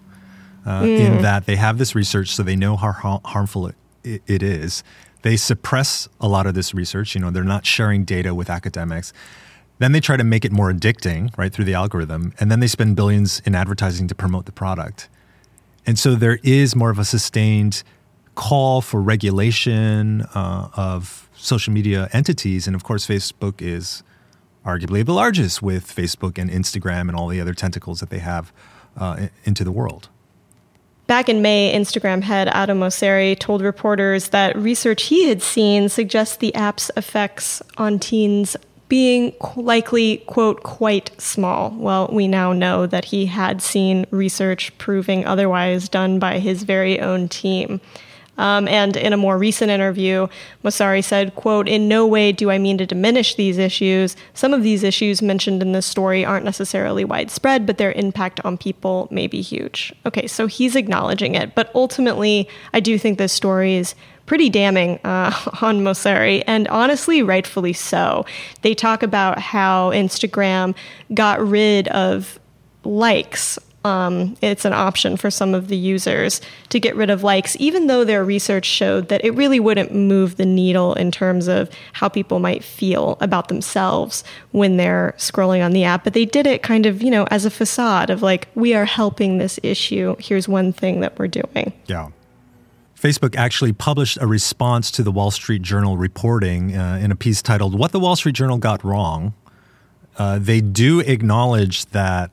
uh, 0.66 0.82
mm. 0.82 1.00
in 1.00 1.22
that 1.22 1.46
they 1.46 1.56
have 1.56 1.78
this 1.78 1.96
research, 1.96 2.36
so 2.36 2.44
they 2.44 2.56
know 2.56 2.76
how 2.76 3.22
harmful 3.24 3.68
it 3.68 3.76
it, 4.04 4.22
it 4.28 4.44
is. 4.44 4.84
They 5.22 5.38
suppress 5.38 6.10
a 6.20 6.28
lot 6.28 6.46
of 6.46 6.54
this 6.54 6.74
research. 6.74 7.16
You 7.16 7.22
know, 7.22 7.32
they're 7.32 7.44
not 7.44 7.66
sharing 7.66 8.04
data 8.04 8.36
with 8.36 8.50
academics. 8.50 9.14
Then 9.80 9.92
they 9.92 10.00
try 10.00 10.18
to 10.18 10.24
make 10.24 10.46
it 10.46 10.52
more 10.52 10.72
addicting, 10.72 11.36
right, 11.38 11.52
through 11.52 11.66
the 11.66 11.74
algorithm. 11.74 12.34
And 12.40 12.52
then 12.52 12.60
they 12.60 12.68
spend 12.68 12.96
billions 12.96 13.42
in 13.46 13.56
advertising 13.56 14.08
to 14.08 14.16
promote 14.16 14.46
the 14.46 14.52
product. 14.52 15.10
And 15.86 16.00
so 16.00 16.16
there 16.16 16.40
is 16.44 16.76
more 16.76 16.90
of 16.90 17.00
a 17.00 17.06
sustained 17.06 17.84
call 18.36 18.82
for 18.82 19.02
regulation 19.02 20.22
uh, 20.34 20.70
of 20.76 21.30
social 21.36 21.74
media 21.74 22.10
entities. 22.14 22.68
And 22.68 22.76
of 22.76 22.84
course, 22.84 23.06
Facebook 23.06 23.62
is 23.62 24.04
arguably 24.66 25.06
the 25.06 25.14
largest 25.14 25.62
with 25.62 25.86
Facebook 25.94 26.38
and 26.38 26.50
Instagram 26.50 27.10
and 27.10 27.16
all 27.16 27.28
the 27.28 27.42
other 27.42 27.54
tentacles 27.54 28.00
that 28.00 28.10
they 28.10 28.20
have 28.20 28.52
uh, 28.98 29.28
into 29.44 29.64
the 29.64 29.72
world. 29.72 30.10
Back 31.06 31.28
in 31.28 31.42
May, 31.42 31.74
Instagram 31.76 32.24
head 32.24 32.48
Adam 32.48 32.80
Mosseri 32.80 33.38
told 33.38 33.62
reporters 33.62 34.30
that 34.30 34.56
research 34.56 35.04
he 35.04 35.28
had 35.28 35.42
seen 35.42 35.90
suggests 35.90 36.38
the 36.38 36.56
app's 36.56 36.90
effects 36.96 37.62
on 37.78 38.00
teens 38.00 38.56
being 38.94 39.34
likely, 39.56 40.18
quote, 40.28 40.62
quite 40.62 41.10
small. 41.20 41.72
Well, 41.72 42.08
we 42.14 42.28
now 42.28 42.54
know 42.54 42.86
that 42.86 43.06
he 43.06 43.26
had 43.26 43.60
seen 43.60 44.06
research 44.12 44.72
proving 44.78 45.26
otherwise 45.26 45.90
done 45.90 46.20
by 46.20 46.38
his 46.38 46.62
very 46.62 47.00
own 47.00 47.28
team. 47.28 47.82
Um, 48.38 48.68
and 48.68 48.96
in 48.96 49.12
a 49.12 49.18
more 49.18 49.40
recent 49.40 49.72
interview, 49.72 50.28
Mosseri 50.64 51.04
said, 51.04 51.34
quote, 51.34 51.68
In 51.68 51.88
no 51.88 52.06
way 52.06 52.32
do 52.32 52.52
I 52.52 52.60
mean 52.60 52.78
to 52.78 52.86
diminish 52.86 53.34
these 53.34 53.58
issues. 53.58 54.16
Some 54.36 54.54
of 54.54 54.62
these 54.62 54.84
issues 54.84 55.24
mentioned 55.24 55.64
in 55.64 55.72
this 55.72 55.88
story 55.88 56.24
aren't 56.24 56.46
necessarily 56.46 57.04
widespread, 57.04 57.66
but 57.66 57.80
their 57.80 57.94
impact 57.94 58.42
on 58.46 58.60
people 58.60 59.08
may 59.10 59.26
be 59.26 59.42
huge. 59.42 59.92
Okay, 60.06 60.28
so 60.28 60.46
he's 60.46 60.76
acknowledging 60.76 61.34
it. 61.34 61.56
But 61.56 61.72
ultimately, 61.74 62.48
I 62.76 62.80
do 62.80 63.00
think 63.00 63.18
this 63.18 63.34
story 63.34 63.74
is 63.74 63.96
pretty 64.34 64.50
damning 64.50 65.00
uh, 65.04 65.32
on 65.62 65.82
Mosseri, 65.82 66.44
and 66.48 66.68
honestly, 66.70 67.22
rightfully 67.22 67.72
so. 67.72 68.26
They 68.64 68.74
talk 68.74 69.04
about 69.04 69.38
how 69.38 69.92
Instagram 69.92 70.74
got 71.14 71.40
rid 71.40 71.88
of 71.90 72.40
likes 72.84 73.60
um, 73.86 74.36
it's 74.42 74.66
an 74.66 74.74
option 74.74 75.18
for 75.18 75.30
some 75.30 75.54
of 75.54 75.68
the 75.68 75.78
users 75.78 76.42
to 76.70 76.80
get 76.80 76.96
rid 76.96 77.12
of 77.12 77.22
likes, 77.22 77.56
even 77.60 77.86
though 77.88 78.04
their 78.04 78.24
research 78.24 78.66
showed 78.66 79.10
that 79.10 79.24
it 79.24 79.36
really 79.36 79.60
wouldn't 79.60 79.94
move 79.94 80.38
the 80.38 80.46
needle 80.46 80.94
in 80.96 81.12
terms 81.12 81.48
of 81.48 81.70
how 81.92 82.08
people 82.08 82.40
might 82.40 82.64
feel 82.64 83.18
about 83.20 83.50
themselves 83.50 84.24
when 84.52 84.78
they're 84.78 85.14
scrolling 85.18 85.64
on 85.64 85.74
the 85.74 85.84
app. 85.84 86.06
But 86.06 86.14
they 86.14 86.26
did 86.26 86.48
it 86.48 86.64
kind 86.64 86.86
of, 86.86 87.04
you 87.04 87.12
know, 87.12 87.28
as 87.30 87.44
a 87.46 87.52
facade 87.52 88.10
of 88.10 88.22
like, 88.22 88.48
we 88.56 88.74
are 88.74 88.86
helping 88.86 89.38
this 89.38 89.60
issue. 89.64 90.16
Here's 90.18 90.48
one 90.48 90.72
thing 90.72 91.02
that 91.02 91.20
we're 91.20 91.28
doing. 91.28 91.74
Yeah. 91.88 92.10
Facebook 93.04 93.36
actually 93.36 93.74
published 93.74 94.18
a 94.22 94.28
response 94.28 94.90
to 94.90 95.04
the 95.04 95.12
Wall 95.12 95.30
Street 95.30 95.62
Journal 95.62 95.98
reporting 95.98 96.74
uh, 96.74 96.98
in 97.02 97.12
a 97.12 97.18
piece 97.18 97.42
titled 97.42 97.78
What 97.78 97.92
the 97.92 98.00
Wall 98.00 98.16
Street 98.16 98.34
Journal 98.34 98.58
Got 98.58 98.82
Wrong. 98.82 99.34
Uh, 100.18 100.40
they 100.40 100.62
do 100.62 101.02
acknowledge 101.02 101.86
that 101.88 102.32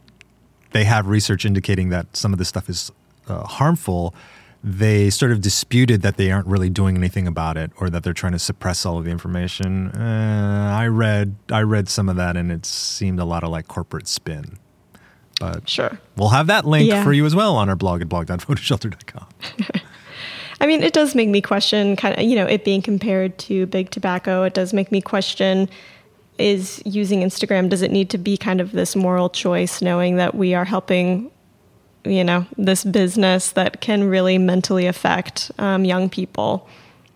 they 0.71 0.85
have 0.85 1.09
research 1.09 1.45
indicating 1.45 1.89
that 1.89 2.17
some 2.17 2.33
of 2.33 2.39
this 2.39 2.49
stuff 2.49 2.69
is 2.69 2.93
uh, 3.27 3.43
harmful, 3.43 4.15
they 4.63 5.11
sort 5.11 5.33
of 5.33 5.41
disputed 5.41 6.03
that 6.03 6.17
they 6.17 6.31
aren't 6.31 6.47
really 6.47 6.71
doing 6.71 6.97
anything 6.97 7.27
about 7.27 7.57
it 7.57 7.73
or 7.81 7.91
that 7.91 8.05
they're 8.05 8.13
trying 8.13 8.33
to 8.33 8.39
suppress 8.39 8.87
all 8.87 8.97
of 8.97 9.05
the 9.05 9.11
information. 9.11 9.89
Uh, 9.89 10.73
I 10.73 10.87
read 10.87 11.35
I 11.51 11.63
read 11.63 11.89
some 11.89 12.09
of 12.09 12.15
that 12.15 12.37
and 12.37 12.53
it 12.53 12.65
seemed 12.65 13.19
a 13.19 13.25
lot 13.25 13.43
of 13.43 13.51
like 13.51 13.67
corporate 13.67 14.07
spin. 14.07 14.57
But 15.41 15.69
sure. 15.69 15.99
We'll 16.17 16.29
have 16.29 16.47
that 16.47 16.65
link 16.65 16.91
yeah. 16.91 17.03
for 17.03 17.13
you 17.13 17.27
as 17.27 17.35
well 17.35 17.57
on 17.57 17.69
our 17.69 17.77
blog 17.77 18.03
at 18.03 18.09
blog.photoshelter.com. 18.09 19.27
I 20.61 20.67
mean, 20.67 20.83
it 20.83 20.93
does 20.93 21.15
make 21.15 21.29
me 21.29 21.41
question 21.41 21.97
kind 21.97 22.19
of, 22.19 22.25
you 22.25 22.37
know, 22.37 22.47
it 22.47 22.65
being 22.65 22.83
compared 22.83 23.39
to 23.39 23.67
big 23.67 23.91
tobacco. 23.91 24.43
It 24.43 24.55
does 24.55 24.73
make 24.73 24.93
me 24.93 25.01
question 25.01 25.69
is 26.39 26.83
using 26.85 27.21
Instagram, 27.21 27.69
does 27.69 27.83
it 27.83 27.91
need 27.91 28.11
to 28.11 28.19
be 28.19 28.37
kind 28.37 28.61
of 28.61 28.73
this 28.73 28.97
moral 28.97 29.29
choice, 29.29 29.83
knowing 29.83 30.17
that 30.17 30.35
we 30.35 30.55
are 30.55 30.65
helping, 30.65 31.31
you 32.05 32.25
know, 32.25 32.47
this 32.57 32.83
business 32.85 33.51
that 33.53 33.81
can 33.81 34.05
really 34.05 34.39
mentally 34.39 34.87
affect 34.87 35.51
um, 35.59 35.85
young 35.85 36.09
people? 36.09 36.67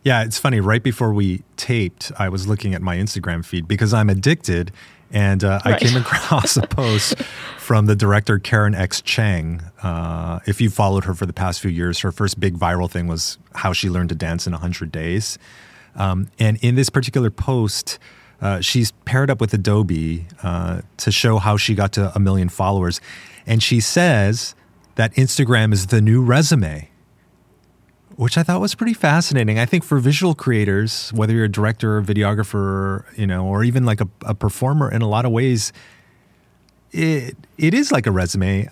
Yeah, 0.05 0.23
it's 0.23 0.39
funny. 0.39 0.61
Right 0.61 0.83
before 0.83 1.15
we 1.15 1.43
taped, 1.57 2.13
I 2.19 2.29
was 2.29 2.47
looking 2.47 2.75
at 2.75 2.83
my 2.83 2.97
Instagram 2.97 3.45
feed 3.45 3.67
because 3.67 3.95
I'm 3.95 4.11
addicted. 4.11 4.71
And 5.15 5.45
uh, 5.45 5.61
right. 5.65 5.77
I 5.77 5.79
came 5.79 5.97
across 5.97 6.57
a 6.57 6.67
post 6.67 7.17
from 7.59 7.87
the 7.87 7.95
director 7.95 8.41
Karen 8.41 8.75
X. 8.75 9.01
Cheng. 9.01 9.63
Uh, 9.81 10.41
if 10.45 10.61
you 10.61 10.69
followed 10.69 11.05
her 11.05 11.15
for 11.15 11.25
the 11.25 11.33
past 11.33 11.61
few 11.61 11.71
years, 11.71 12.01
her 12.01 12.11
first 12.11 12.41
big 12.41 12.59
viral 12.59 12.91
thing 12.91 13.07
was 13.07 13.39
how 13.55 13.73
she 13.73 13.89
learned 13.89 14.09
to 14.09 14.17
dance 14.17 14.47
in 14.47 14.53
100 14.53 14.91
days. 14.91 15.39
Um, 15.95 16.29
and 16.41 16.59
in 16.63 16.75
this 16.75 16.91
particular 16.91 17.31
post, 17.31 18.01
uh, 18.41 18.61
she's 18.61 18.91
paired 19.05 19.31
up 19.31 19.41
with 19.41 19.55
Adobe 19.55 20.27
uh, 20.43 20.81
to 20.97 21.13
show 21.13 21.39
how 21.39 21.57
she 21.57 21.77
got 21.77 21.93
to 21.93 22.13
a 22.17 22.19
million 22.19 22.49
followers. 22.49 23.01
And 23.47 23.63
she 23.63 23.79
says 23.79 24.57
that 24.97 25.15
Instagram 25.15 25.73
is 25.73 25.87
the 25.87 26.01
new 26.01 26.25
resume, 26.25 26.91
which 28.17 28.39
I 28.39 28.43
thought 28.43 28.61
was 28.61 28.75
pretty 28.75 28.95
fascinating. 28.95 29.59
I 29.59 29.67
think 29.67 29.85
for 29.85 29.99
visual 29.99 30.35
creators, 30.35 31.11
whether 31.13 31.33
you're 31.33 31.45
a 31.45 31.49
director 31.51 31.99
or 31.99 32.03
videographer, 32.03 33.05
you 33.17 33.27
know, 33.27 33.47
or 33.47 33.65
even 33.65 33.85
like 33.85 34.01
a, 34.01 34.09
a 34.25 34.35
performer, 34.35 34.91
in 34.91 35.03
a 35.03 35.09
lot 35.09 35.25
of 35.25 35.33
ways, 35.33 35.73
it 36.93 37.37
it 37.59 37.75
is 37.75 37.91
like 37.91 38.07
a 38.07 38.13
resume. 38.13 38.69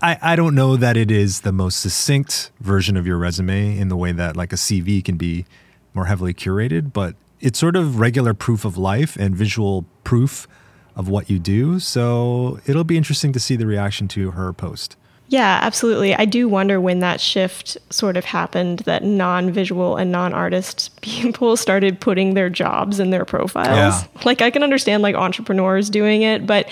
I, 0.00 0.16
I 0.22 0.36
don't 0.36 0.54
know 0.54 0.76
that 0.76 0.96
it 0.96 1.10
is 1.10 1.40
the 1.40 1.50
most 1.50 1.80
succinct 1.80 2.52
version 2.60 2.96
of 2.96 3.06
your 3.06 3.18
resume 3.18 3.76
in 3.76 3.88
the 3.88 3.96
way 3.96 4.12
that 4.12 4.36
like 4.36 4.52
a 4.52 4.56
CV 4.56 5.04
can 5.04 5.16
be 5.16 5.44
more 5.92 6.06
heavily 6.06 6.32
curated, 6.32 6.92
but 6.92 7.16
it's 7.40 7.58
sort 7.58 7.74
of 7.74 7.98
regular 7.98 8.32
proof 8.32 8.64
of 8.64 8.78
life 8.78 9.16
and 9.16 9.34
visual 9.34 9.84
proof 10.04 10.46
of 10.94 11.08
what 11.08 11.28
you 11.28 11.38
do. 11.38 11.80
So 11.80 12.60
it'll 12.66 12.84
be 12.84 12.96
interesting 12.96 13.32
to 13.32 13.40
see 13.40 13.56
the 13.56 13.66
reaction 13.66 14.08
to 14.08 14.32
her 14.32 14.52
post. 14.52 14.96
Yeah, 15.28 15.60
absolutely. 15.62 16.14
I 16.14 16.24
do 16.24 16.48
wonder 16.48 16.80
when 16.80 17.00
that 17.00 17.20
shift 17.20 17.76
sort 17.90 18.16
of 18.16 18.24
happened 18.24 18.80
that 18.80 19.04
non 19.04 19.50
visual 19.50 19.96
and 19.96 20.10
non 20.10 20.32
artist 20.32 20.90
people 21.02 21.56
started 21.56 22.00
putting 22.00 22.34
their 22.34 22.48
jobs 22.50 22.98
in 22.98 23.10
their 23.10 23.24
profiles. 23.24 23.76
Yeah. 24.02 24.22
Like, 24.24 24.40
I 24.40 24.50
can 24.50 24.62
understand 24.62 25.02
like 25.02 25.14
entrepreneurs 25.14 25.90
doing 25.90 26.22
it, 26.22 26.46
but 26.46 26.68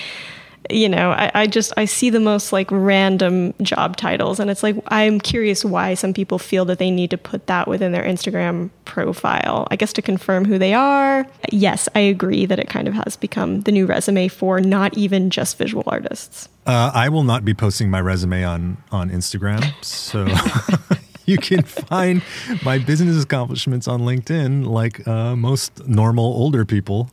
you 0.70 0.88
know, 0.88 1.10
I, 1.10 1.30
I, 1.34 1.46
just 1.46 1.72
I 1.76 1.84
see 1.84 2.10
the 2.10 2.20
most 2.20 2.52
like 2.52 2.70
random 2.70 3.54
job 3.62 3.96
titles, 3.96 4.40
and 4.40 4.50
it's 4.50 4.62
like 4.62 4.76
I'm 4.88 5.20
curious 5.20 5.64
why 5.64 5.94
some 5.94 6.12
people 6.12 6.38
feel 6.38 6.64
that 6.66 6.78
they 6.78 6.90
need 6.90 7.10
to 7.10 7.18
put 7.18 7.46
that 7.46 7.68
within 7.68 7.92
their 7.92 8.04
Instagram 8.04 8.70
profile. 8.84 9.66
I 9.70 9.76
guess 9.76 9.92
to 9.94 10.02
confirm 10.02 10.44
who 10.44 10.58
they 10.58 10.74
are. 10.74 11.26
Yes, 11.50 11.88
I 11.94 12.00
agree 12.00 12.46
that 12.46 12.58
it 12.58 12.68
kind 12.68 12.88
of 12.88 12.94
has 12.94 13.16
become 13.16 13.62
the 13.62 13.72
new 13.72 13.86
resume 13.86 14.28
for 14.28 14.60
not 14.60 14.96
even 14.96 15.30
just 15.30 15.58
visual 15.58 15.84
artists. 15.86 16.48
Uh, 16.66 16.90
I 16.92 17.08
will 17.08 17.24
not 17.24 17.44
be 17.44 17.54
posting 17.54 17.90
my 17.90 18.00
resume 18.00 18.44
on 18.44 18.76
on 18.90 19.10
Instagram, 19.10 19.72
so. 19.82 20.26
you 21.26 21.36
can 21.36 21.62
find 21.62 22.22
my 22.64 22.78
business 22.78 23.22
accomplishments 23.22 23.86
on 23.88 24.00
LinkedIn, 24.02 24.66
like 24.66 25.06
uh, 25.06 25.36
most 25.36 25.86
normal 25.86 26.24
older 26.24 26.64
people. 26.64 27.10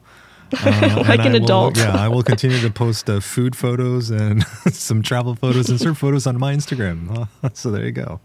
Uh, 0.53 1.03
like 1.07 1.25
an 1.25 1.33
will, 1.33 1.43
adult. 1.43 1.77
yeah, 1.77 1.95
I 1.95 2.07
will 2.07 2.23
continue 2.23 2.59
to 2.59 2.69
post 2.83 3.09
uh, 3.09 3.19
food 3.19 3.55
photos 3.55 4.09
and 4.09 4.43
some 4.71 5.01
travel 5.01 5.35
photos 5.35 5.69
and 5.69 5.79
surf 5.79 5.97
photos 5.97 6.27
on 6.27 6.39
my 6.39 6.53
Instagram. 6.53 7.27
so 7.53 7.71
there 7.71 7.85
you 7.85 7.91
go. 7.91 8.19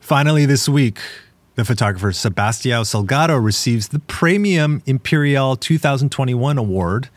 Finally, 0.00 0.46
this 0.46 0.68
week, 0.68 0.98
the 1.54 1.64
photographer 1.64 2.10
Sebastião 2.10 2.82
Salgado 2.82 3.42
receives 3.42 3.88
the 3.88 4.00
Praemium 4.00 4.82
Imperiale 4.86 5.56
2021 5.56 6.58
award. 6.58 7.08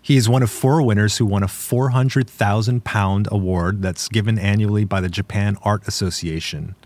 He 0.00 0.16
is 0.16 0.28
one 0.28 0.42
of 0.44 0.50
four 0.50 0.82
winners 0.82 1.18
who 1.18 1.26
won 1.26 1.42
a 1.42 1.48
400,000 1.48 2.84
pound 2.84 3.28
award 3.32 3.82
that's 3.82 4.08
given 4.08 4.38
annually 4.38 4.84
by 4.84 5.00
the 5.00 5.08
Japan 5.08 5.58
Art 5.62 5.86
Association. 5.88 6.76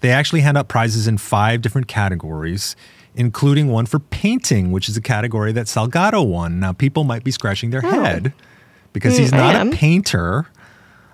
They 0.00 0.10
actually 0.10 0.40
hand 0.40 0.58
out 0.58 0.68
prizes 0.68 1.06
in 1.06 1.18
five 1.18 1.62
different 1.62 1.86
categories 1.86 2.74
including 3.14 3.68
one 3.68 3.86
for 3.86 3.98
painting, 3.98 4.70
which 4.72 4.88
is 4.88 4.96
a 4.96 5.00
category 5.00 5.52
that 5.52 5.66
Salgado 5.66 6.26
won. 6.26 6.60
Now, 6.60 6.72
people 6.72 7.04
might 7.04 7.24
be 7.24 7.30
scratching 7.30 7.70
their 7.70 7.84
oh. 7.84 7.90
head 7.90 8.32
because 8.92 9.16
he's 9.16 9.32
mm, 9.32 9.36
not 9.36 9.66
a 9.66 9.70
painter. 9.70 10.46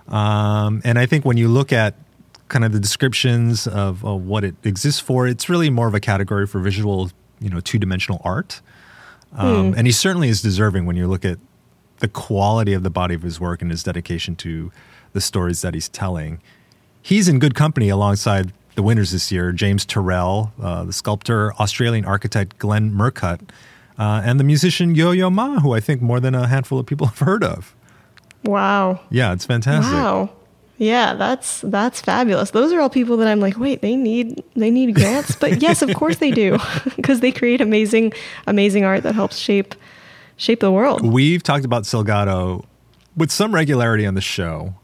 Um, 0.09 0.83
and 0.85 0.99
I 0.99 1.07
think 1.07 1.25
when 1.25 1.37
you 1.37 1.49
look 1.49 1.73
at 1.73 1.95
kind 2.49 2.65
of 2.65 2.73
the 2.73 2.79
descriptions 2.79 3.67
of, 3.67 4.05
of, 4.05 4.25
what 4.25 4.45
it 4.45 4.55
exists 4.63 5.01
for, 5.01 5.27
it's 5.27 5.49
really 5.49 5.69
more 5.69 5.89
of 5.89 5.95
a 5.95 6.01
category 6.01 6.47
for 6.47 6.61
visual, 6.61 7.11
you 7.41 7.51
know, 7.51 7.61
two 7.61 7.79
dimensional 7.79 8.21
art. 8.25 8.61
Um, 9.33 9.73
mm. 9.73 9.77
And 9.77 9.87
he 9.87 9.93
certainly 9.93 10.29
is 10.29 10.43
deserving 10.43 10.87
when 10.87 10.97
you 10.97 11.09
look 11.09 11.25
at 11.25 11.39
the 11.99 12.09
quality 12.09 12.73
of 12.73 12.83
the 12.83 12.91
body 12.91 13.15
of 13.15 13.23
his 13.23 13.41
work 13.41 13.63
and 13.63 13.71
his 13.71 13.83
dedication 13.83 14.37
to 14.37 14.71
the 15.13 15.21
stories 15.21 15.63
that 15.63 15.75
he's 15.75 15.89
telling. 15.89 16.41
He's 17.03 17.27
in 17.27 17.39
good 17.39 17.55
company 17.55 17.89
alongside 17.89 18.53
the 18.77 18.83
winners 18.83 19.11
this 19.11 19.33
year 19.33 19.51
James 19.53 19.85
Turrell, 19.85 20.53
uh, 20.63 20.85
the 20.85 20.93
sculptor, 20.93 21.53
Australian 21.55 22.05
architect 22.05 22.59
Glenn 22.59 22.93
Murcutt, 22.93 23.41
uh, 23.99 24.23
and 24.25 24.39
the 24.39 24.45
musician 24.45 24.95
Yo 24.95 25.11
Yo 25.11 25.29
Ma, 25.29 25.59
who 25.59 25.75
I 25.75 25.81
think 25.81 26.01
more 26.01 26.21
than 26.21 26.35
a 26.35 26.47
handful 26.47 26.79
of 26.79 26.87
people 26.87 27.07
have 27.09 27.19
heard 27.19 27.43
of. 27.43 27.75
Wow. 28.45 29.01
Yeah, 29.11 29.33
it's 29.33 29.45
fantastic. 29.45 29.93
Wow. 29.93 30.31
Yeah, 30.79 31.15
that's 31.15 31.63
that's 31.63 32.03
fabulous. 32.03 32.51
Those 32.51 32.71
are 32.73 32.81
all 32.81 32.91
people 32.91 33.17
that 33.17 33.29
I'm 33.29 33.41
like, 33.41 33.59
wait, 33.59 33.81
they 33.81 33.97
need 33.97 34.45
they 34.55 34.71
need 34.71 34.95
grants, 34.95 35.35
but 35.35 35.63
yes, 35.63 35.81
of 35.81 35.93
course 35.95 36.19
they 36.19 36.31
do, 36.31 36.59
because 36.97 37.21
they 37.21 37.33
create 37.33 37.63
amazing 37.63 38.13
amazing 38.47 38.85
art 38.85 39.03
that 39.05 39.15
helps 39.15 39.39
shape 39.39 39.75
shape 40.37 40.61
the 40.61 40.71
world. 40.71 41.05
We've 41.05 41.43
talked 41.43 41.65
about 41.65 41.85
Salgado 41.85 42.65
with 43.17 43.31
some 43.31 43.55
regularity 43.55 44.05
on 44.05 44.15
the 44.15 44.21
show. 44.21 44.75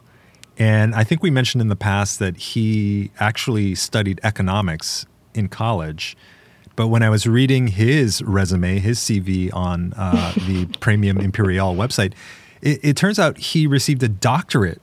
And 0.58 0.94
I 0.94 1.04
think 1.04 1.22
we 1.22 1.30
mentioned 1.30 1.62
in 1.62 1.68
the 1.68 1.76
past 1.76 2.18
that 2.18 2.36
he 2.36 3.10
actually 3.18 3.74
studied 3.74 4.20
economics 4.22 5.06
in 5.34 5.48
college. 5.48 6.16
But 6.76 6.88
when 6.88 7.02
I 7.02 7.10
was 7.10 7.26
reading 7.26 7.68
his 7.68 8.22
resume, 8.22 8.78
his 8.78 8.98
CV 8.98 9.52
on 9.54 9.92
uh, 9.96 10.32
the 10.46 10.66
Praemium 10.80 11.22
Imperiale 11.22 11.74
website, 11.74 12.14
it, 12.60 12.80
it 12.82 12.96
turns 12.96 13.18
out 13.18 13.38
he 13.38 13.66
received 13.66 14.02
a 14.02 14.08
doctorate 14.08 14.80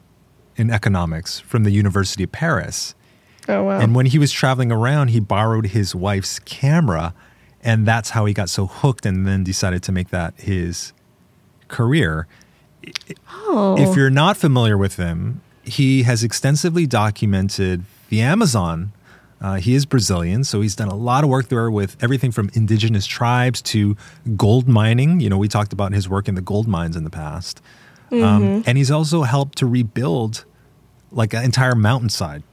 in 0.55 0.69
economics 0.69 1.39
from 1.39 1.63
the 1.63 1.71
University 1.71 2.23
of 2.23 2.31
Paris. 2.31 2.93
Oh, 3.47 3.63
wow. 3.63 3.79
And 3.79 3.95
when 3.95 4.05
he 4.07 4.19
was 4.19 4.31
traveling 4.31 4.71
around, 4.71 5.09
he 5.09 5.19
borrowed 5.19 5.67
his 5.67 5.95
wife's 5.95 6.37
camera, 6.39 7.13
and 7.63 7.87
that's 7.87 8.11
how 8.11 8.25
he 8.25 8.33
got 8.33 8.49
so 8.49 8.67
hooked 8.67 9.05
and 9.05 9.25
then 9.25 9.43
decided 9.43 9.81
to 9.83 9.91
make 9.91 10.09
that 10.09 10.33
his 10.39 10.93
career. 11.67 12.27
Oh. 13.29 13.75
If 13.79 13.95
you're 13.95 14.09
not 14.09 14.37
familiar 14.37 14.77
with 14.77 14.97
him, 14.97 15.41
he 15.69 16.03
has 16.03 16.23
extensively 16.23 16.85
documented 16.85 17.83
the 18.09 18.21
Amazon 18.21 18.91
Uh, 19.41 19.55
he 19.55 19.73
is 19.73 19.85
Brazilian, 19.85 20.43
so 20.43 20.59
he's 20.59 20.75
done 20.75 20.89
a 20.89 20.95
lot 20.95 21.23
of 21.23 21.29
work 21.29 21.47
there 21.47 21.71
with 21.71 21.95
everything 22.03 22.29
from 22.29 22.49
indigenous 22.55 23.05
tribes 23.05 23.61
to 23.61 23.95
gold 24.35 24.67
mining. 24.67 25.21
You 25.21 25.29
know, 25.29 25.37
we 25.37 25.47
talked 25.47 25.71
about 25.71 25.93
his 25.93 26.09
work 26.09 26.27
in 26.27 26.35
the 26.35 26.41
gold 26.41 26.67
mines 26.67 26.97
in 26.97 27.05
the 27.05 27.09
past. 27.09 27.61
Um, 28.11 28.17
mm-hmm. 28.19 28.61
and 28.67 28.77
he's 28.77 28.91
also 28.91 29.23
helped 29.23 29.57
to 29.59 29.65
rebuild 29.65 30.43
like 31.11 31.33
an 31.33 31.43
entire 31.43 31.75
mountainside 31.75 32.43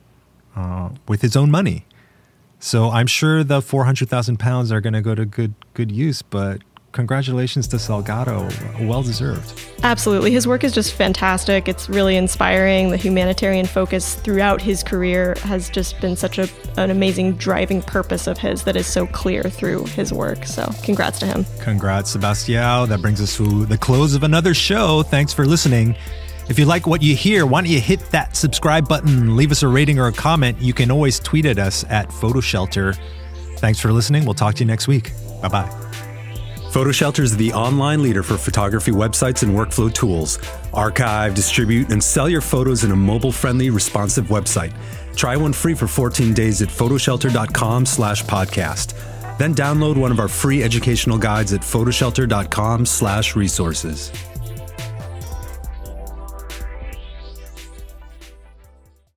uh, 0.55 0.91
with 1.09 1.23
his 1.23 1.35
own 1.35 1.51
money. 1.51 1.87
So 2.61 2.91
I'm 2.91 3.07
sure 3.07 3.43
the 3.43 3.61
400,000 3.61 4.39
pounds 4.39 4.71
are 4.71 4.81
going 4.81 4.93
to 4.93 5.03
go 5.03 5.15
to 5.15 5.25
good 5.25 5.55
good 5.75 5.91
use, 5.91 6.23
but 6.23 6.63
congratulations 6.97 7.69
to 7.69 7.77
Salgado. 7.77 8.49
Well 8.89 9.03
deserved. 9.03 9.61
Absolutely. 9.83 10.33
His 10.33 10.49
work 10.49 10.65
is 10.65 10.73
just 10.73 10.95
fantastic. 10.95 11.69
It's 11.69 11.89
really 11.89 12.17
inspiring. 12.17 12.91
The 12.91 12.97
humanitarian 12.97 13.67
focus 13.67 14.15
throughout 14.15 14.61
his 14.61 14.83
career 14.83 15.37
has 15.43 15.69
just 15.69 16.01
been 16.01 16.17
such 16.17 16.39
a, 16.39 16.49
an 16.79 16.91
amazing 16.91 17.35
driving 17.35 17.83
purpose 17.83 18.27
of 18.27 18.39
his 18.39 18.65
that 18.65 18.77
is 18.77 18.87
so 18.87 19.07
clear 19.07 19.45
through 19.45 19.85
his 19.85 20.13
work. 20.13 20.47
So, 20.47 20.69
congrats 20.83 21.19
to 21.21 21.27
him. 21.27 21.45
Congrats, 21.61 22.17
Sebastião. 22.17 22.89
That 22.89 23.03
brings 23.03 23.21
us 23.21 23.37
to 23.37 23.67
the 23.67 23.79
close 23.79 24.15
of 24.15 24.23
another 24.23 24.55
show. 24.55 25.03
Thanks 25.03 25.33
for 25.33 25.45
listening. 25.45 25.95
If 26.49 26.59
you 26.59 26.65
like 26.65 26.87
what 26.87 27.03
you 27.03 27.15
hear, 27.15 27.45
why 27.45 27.61
don't 27.61 27.71
you 27.71 27.81
hit 27.81 28.01
that 28.11 28.37
subscribe 28.37 28.89
button, 28.89 29.37
leave 29.37 29.53
us 29.53 29.63
a 29.63 29.69
rating 29.69 29.99
or 29.99 30.07
a 30.07 30.13
comment. 30.13 30.61
You 30.61 30.73
can 30.73 30.91
always 30.91 31.21
tweet 31.21 31.45
at 31.45 31.59
us 31.59 31.85
at 31.91 32.09
PhotoShelter. 32.09 32.97
Thanks 33.59 33.81
for 33.81 33.93
listening. 33.93 34.25
We'll 34.25 34.35
talk 34.35 34.55
to 34.57 34.61
you 34.61 34.67
next 34.67 34.89
week. 34.89 35.13
Bye 35.43 35.49
bye. 35.49 36.06
PhotoShelter 36.77 37.21
is 37.21 37.35
the 37.35 37.55
online 37.55 38.03
leader 38.03 38.23
for 38.23 38.37
photography 38.37 38.91
websites 38.91 39.43
and 39.43 39.57
workflow 39.57 39.91
tools. 39.91 40.39
Archive, 40.75 41.35
distribute, 41.35 41.91
and 41.91 42.05
sell 42.05 42.29
your 42.29 42.43
photos 42.43 42.85
in 42.85 42.91
a 42.91 42.95
mobile-friendly, 42.95 43.71
responsive 43.71 44.27
website. 44.27 44.75
Try 45.17 45.39
one 45.39 45.55
free 45.55 45.73
for 45.73 45.87
14 45.87 46.35
days 46.35 46.61
at 46.61 46.69
photoshelter.com 46.69 47.87
slash 47.87 48.25
podcast. 48.25 48.93
Then 49.39 49.55
download 49.55 49.97
one 49.97 50.13
of 50.13 50.21
our 50.21 50.29
free 50.29 50.63
educational 50.63 51.17
guides 51.17 51.55
at 51.55 51.63
photoshelter.com 51.63 52.85
slash 52.85 53.35
resources. 53.35 54.13